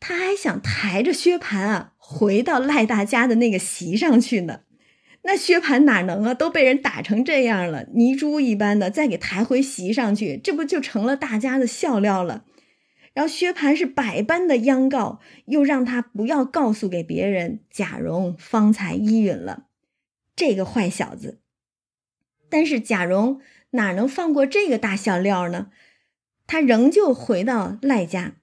[0.00, 4.62] 他还想抬着薛蟠啊回到赖大家的那个席上去呢。
[5.22, 6.34] 那薛蟠哪能啊？
[6.34, 12.44] 都被人打成这样了，泥猪一般的，再给抬回席上去，这不就成了大家的笑料了？
[13.12, 19.66] 然后薛蟠是百般的央告，又让他不要告诉给别人，贾蓉方才依允了。
[20.34, 21.38] 这个坏小子，
[22.48, 23.40] 但是贾蓉
[23.70, 25.68] 哪能放过这个大笑料呢？
[26.50, 28.34] 他仍旧回到赖家，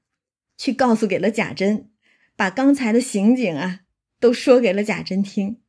[0.58, 1.90] 去告诉给了贾珍，
[2.38, 3.82] 把刚才的刑景啊
[4.22, 5.60] 都说给了贾珍听。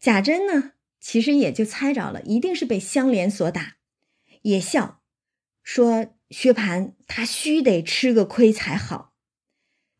[0.00, 3.76] 贾珍呢，其实也就猜着了，一定是被香莲所打，
[4.42, 5.02] 也笑
[5.62, 9.12] 说薛蟠他须得吃个亏才好。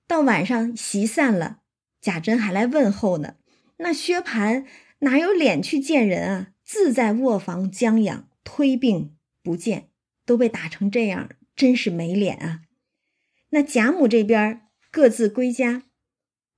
[0.08, 1.60] 到晚上席散了，
[2.00, 3.36] 贾珍还来问候呢。
[3.76, 4.64] 那薛蟠
[4.98, 6.48] 哪有脸去见人啊？
[6.64, 9.90] 自在卧房将养，推病不见，
[10.26, 11.28] 都被打成这样。
[11.54, 12.60] 真是没脸啊！
[13.50, 15.84] 那贾母这边各自归家，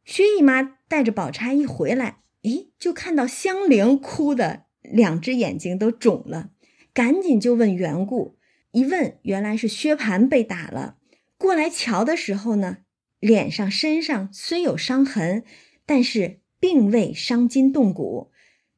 [0.05, 6.51] 薛姨妈带着宝钗一回来，咦，就看到香菱哭的两只眼睛都肿了，
[6.92, 8.38] 赶紧就问缘故。
[8.72, 10.99] 一问，原来是薛蟠被打了。
[11.36, 12.78] 过来瞧的时候呢，
[13.18, 15.45] 脸上身上虽有伤痕，
[15.84, 18.30] 但是并未伤筋动骨。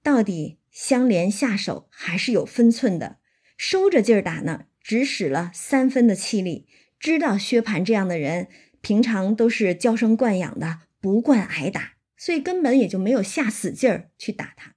[0.02, 3.18] 到底香莲下手还是有分寸的，
[3.56, 4.66] 收着劲儿打呢。
[4.86, 6.68] 只使了三分的气力，
[7.00, 8.46] 知道薛蟠这样的人
[8.80, 14.74] 平常都是娇生惯养的，不惯挨打，所以根本也就没有下死劲儿去打他，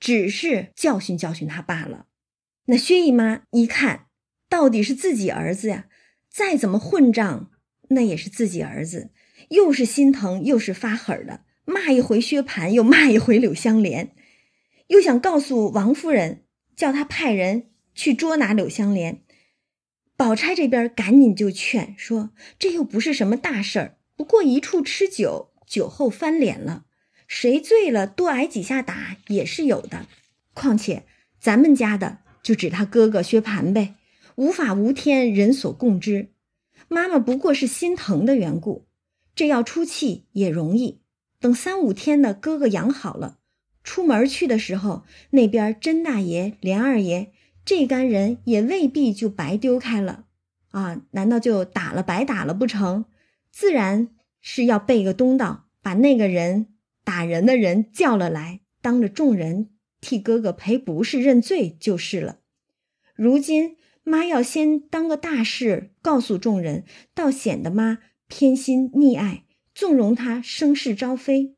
[0.00, 2.06] 只是教训教训他罢了。
[2.64, 4.06] 那薛姨妈一看
[4.48, 5.86] 到底是自己儿子呀，
[6.28, 7.52] 再怎么混账，
[7.90, 9.12] 那也是自己儿子，
[9.50, 14.12] 又是心疼又是发狠的，骂一回薛蟠，又骂一回柳香莲，
[14.88, 16.42] 又想告诉王夫人，
[16.74, 19.22] 叫他派人去捉拿柳香莲。
[20.22, 26.84] 宝钗这边赶紧就劝说：“这又不是什么大事儿，不过一处吃酒，酒后翻脸了，
[27.26, 30.06] 谁醉了多挨几下打也是有的。
[30.54, 31.02] 况且
[31.40, 33.96] 咱们家的就指他哥哥薛蟠呗，
[34.36, 36.28] 无法无天，人所共知。
[36.86, 38.86] 妈妈不过是心疼的缘故，
[39.34, 41.00] 这要出气也容易。
[41.40, 43.38] 等三五天的哥哥养好了，
[43.82, 47.32] 出门去的时候，那边甄大爷、连二爷。”
[47.64, 50.24] 这干人也未必就白丢开了
[50.70, 51.00] 啊？
[51.12, 53.04] 难道就打了白打了不成？
[53.50, 54.08] 自然
[54.40, 56.68] 是要背个东道，把那个人
[57.04, 62.38] 打人的人叫了来，当着众人替哥哥赔不是、认罪就是了。
[63.14, 66.84] 如今妈要先当个大事告诉众人，
[67.14, 71.54] 倒显得妈偏心溺爱，纵容他声势招飞。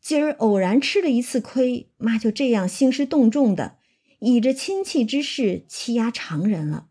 [0.00, 3.76] 今儿偶然吃了一次亏，妈就这样兴师动众的。
[4.24, 6.86] 以着亲戚之事欺压常人了，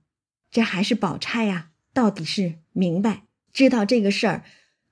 [0.52, 1.70] 这还是宝钗呀？
[1.94, 3.24] 到底是明白
[3.54, 4.44] 知道这个事儿，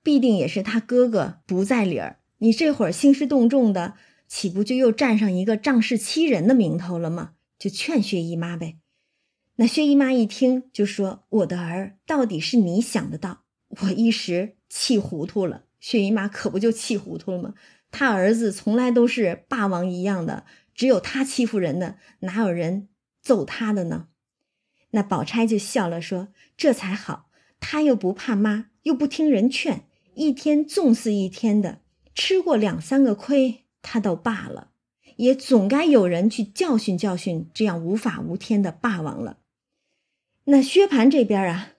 [0.02, 2.20] 必定也是他哥哥不在理儿。
[2.38, 3.96] 你这会儿兴师动众的，
[4.30, 7.32] 岂不就又占上一个仗势欺人的名头了吗？
[7.58, 8.78] 就劝薛姨妈呗。
[9.58, 13.44] 那薛姨妈一听就说：“我的儿，到底是你想得到，
[13.82, 17.54] 我一时气糊涂了。”薛姨妈可不就气糊涂了吗？
[17.92, 20.46] 他儿子从来都是霸王一样的。
[20.80, 22.88] 只有他欺负人的，哪有人
[23.22, 24.08] 揍他的呢？
[24.92, 29.84] 那宝钗就笑了，说：“这才好，他又不怕妈，又不听人劝，
[30.16, 31.82] 一天纵似一天的，
[32.16, 34.72] 吃过两三个亏，他倒罢了，
[35.18, 39.40] 也总该有人去教训教训这样无法无天的霸王了。”
[40.48, 41.72] 那薛蟠这边啊，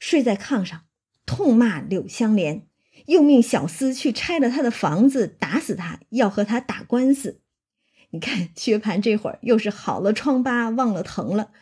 [0.00, 0.80] 睡在炕上，
[1.24, 2.66] 痛骂柳香莲，
[3.06, 7.40] 又命小厮去拆了他的房子，打死他，要和他打官司。
[8.10, 11.52] 你看薛蟠这会儿又是好了疮疤忘了疼了，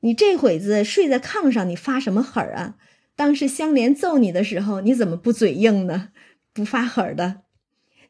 [0.00, 2.76] 你这会子睡在炕上，你发什么狠啊？
[3.14, 6.10] 当时香莲揍你的时候，你怎么不嘴硬呢？
[6.52, 7.42] 不发狠的？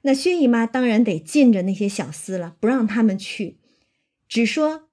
[0.02, 3.58] 那薛姨妈当然得禁着那些小厮了，不让他们去，
[4.28, 4.88] 只说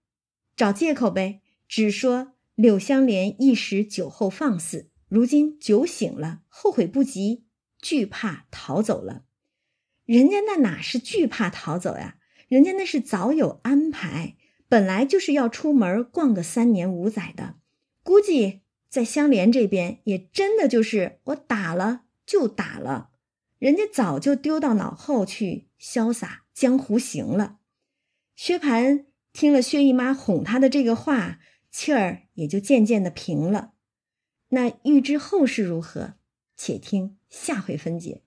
[0.55, 7.45] 找借口呗，只说柳香莲一时酒后放肆，如今酒醒了，后悔不及，
[7.81, 9.23] 惧怕逃走了。
[10.05, 12.17] 人家那哪是惧怕逃走呀？
[12.53, 14.35] 人家那是早有安排。
[14.69, 17.55] 本来就是要出门逛个三年五载的，
[18.03, 23.09] 估计在香莲这边也真的就是我打了就打了，
[23.57, 27.57] 人家早就丢到脑后去潇洒江湖行了。
[28.35, 31.39] 薛蟠听了薛姨妈哄他的这个话，
[31.71, 33.73] 气儿也就渐渐的平了。
[34.49, 36.13] 那欲知后事如何，
[36.55, 38.21] 且听下回分解。